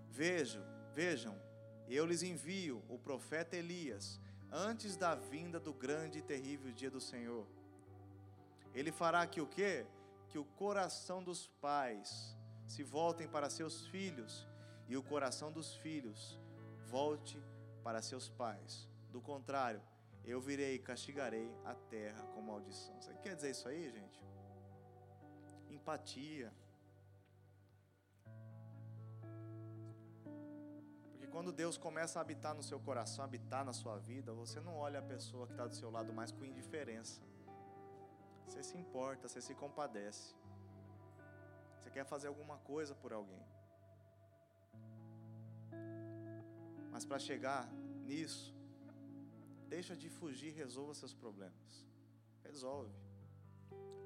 Vejam, 0.10 0.62
vejam, 0.94 1.42
eu 1.88 2.06
lhes 2.06 2.22
envio 2.22 2.84
o 2.90 3.00
profeta 3.00 3.56
Elias 3.56 4.20
antes 4.52 4.98
da 4.98 5.16
vinda 5.16 5.58
do 5.58 5.74
grande 5.74 6.20
e 6.20 6.22
terrível 6.22 6.74
dia 6.74 6.92
do 6.92 7.00
Senhor. 7.00 7.48
Ele 8.76 8.92
fará 8.92 9.26
que 9.26 9.40
o 9.40 9.48
quê? 9.48 9.86
Que 10.28 10.38
o 10.38 10.44
coração 10.44 11.24
dos 11.24 11.48
pais 11.62 12.38
se 12.68 12.84
voltem 12.84 13.28
para 13.28 13.50
seus 13.50 13.88
filhos 13.88 14.46
e 14.90 14.98
o 14.98 15.04
coração 15.04 15.50
dos 15.50 15.76
filhos 15.78 16.38
volte 16.88 17.42
para 17.84 18.02
seus 18.02 18.28
pais. 18.28 18.93
Do 19.14 19.22
contrário, 19.22 19.82
eu 20.26 20.42
virei 20.42 20.76
e 20.76 20.80
castigarei 20.80 21.50
a 21.64 21.74
terra 21.74 22.24
com 22.34 22.42
maldição. 22.42 22.94
Você 23.00 23.14
quer 23.24 23.36
dizer 23.36 23.52
isso 23.52 23.68
aí, 23.70 23.90
gente? 23.90 24.22
Empatia 25.70 26.52
quando 31.34 31.52
Deus 31.52 31.80
começa 31.80 32.20
a 32.20 32.22
habitar 32.22 32.54
no 32.54 32.62
seu 32.62 32.80
coração, 32.80 33.26
habitar 33.26 33.66
na 33.66 33.74
sua 33.74 33.98
vida, 33.98 34.32
você 34.32 34.62
não 34.62 34.76
olha 34.78 35.00
a 35.00 35.02
pessoa 35.02 35.48
que 35.48 35.54
está 35.54 35.66
do 35.66 35.74
seu 35.74 35.90
lado 35.90 36.14
mais 36.14 36.32
com 36.32 36.46
indiferença. 36.46 37.20
Você 38.46 38.62
se 38.62 38.78
importa, 38.78 39.28
você 39.28 39.42
se 39.42 39.56
compadece. 39.56 40.36
Você 41.80 41.90
quer 41.90 42.06
fazer 42.06 42.28
alguma 42.28 42.60
coisa 42.60 42.94
por 42.94 43.12
alguém. 43.12 43.44
Mas 46.92 47.04
para 47.04 47.18
chegar 47.18 47.68
nisso, 48.06 48.56
deixa 49.64 49.96
de 49.96 50.10
fugir, 50.10 50.52
resolva 50.54 50.94
seus 50.94 51.14
problemas. 51.14 51.88
Resolve. 52.44 52.94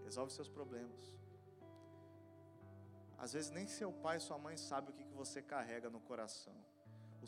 Resolve 0.03 0.31
seus 0.31 0.49
problemas. 0.49 1.15
Às 3.17 3.33
vezes 3.33 3.49
nem 3.51 3.67
seu 3.67 3.91
pai 3.91 4.17
e 4.17 4.19
sua 4.19 4.37
mãe 4.37 4.55
sabem 4.57 4.91
o 4.91 4.93
que 4.93 5.03
você 5.21 5.41
carrega 5.41 5.89
no 5.89 5.99
coração 5.99 6.55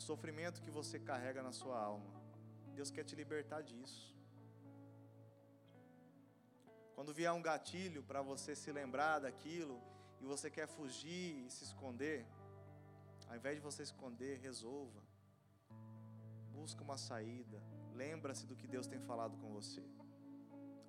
sofrimento 0.00 0.62
que 0.62 0.70
você 0.70 0.98
carrega 0.98 1.42
na 1.42 1.52
sua 1.52 1.78
alma. 1.78 2.10
Deus 2.74 2.90
quer 2.90 3.04
te 3.04 3.14
libertar 3.14 3.62
disso. 3.62 4.16
Quando 6.94 7.12
vier 7.12 7.32
um 7.32 7.42
gatilho 7.42 8.02
para 8.02 8.22
você 8.22 8.54
se 8.56 8.70
lembrar 8.72 9.18
daquilo 9.18 9.78
e 10.20 10.24
você 10.24 10.50
quer 10.50 10.66
fugir 10.66 11.44
e 11.44 11.50
se 11.50 11.64
esconder, 11.64 12.26
ao 13.28 13.36
invés 13.36 13.56
de 13.56 13.60
você 13.60 13.82
esconder, 13.82 14.38
resolva. 14.38 15.02
Busca 16.52 16.82
uma 16.82 16.96
saída. 16.96 17.62
Lembra-se 17.94 18.46
do 18.46 18.56
que 18.56 18.66
Deus 18.66 18.86
tem 18.86 19.00
falado 19.00 19.36
com 19.38 19.52
você. 19.52 19.82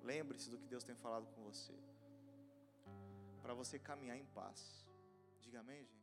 Lembre-se 0.02 0.50
do 0.50 0.58
que 0.58 0.66
Deus 0.66 0.84
tem 0.84 0.94
falado 0.96 1.26
com 1.34 1.42
você. 1.42 1.74
Para 3.40 3.54
você 3.54 3.78
caminhar 3.78 4.16
em 4.16 4.24
paz. 4.26 4.86
Diga 5.40 5.60
amém, 5.60 5.84
gente. 5.84 6.01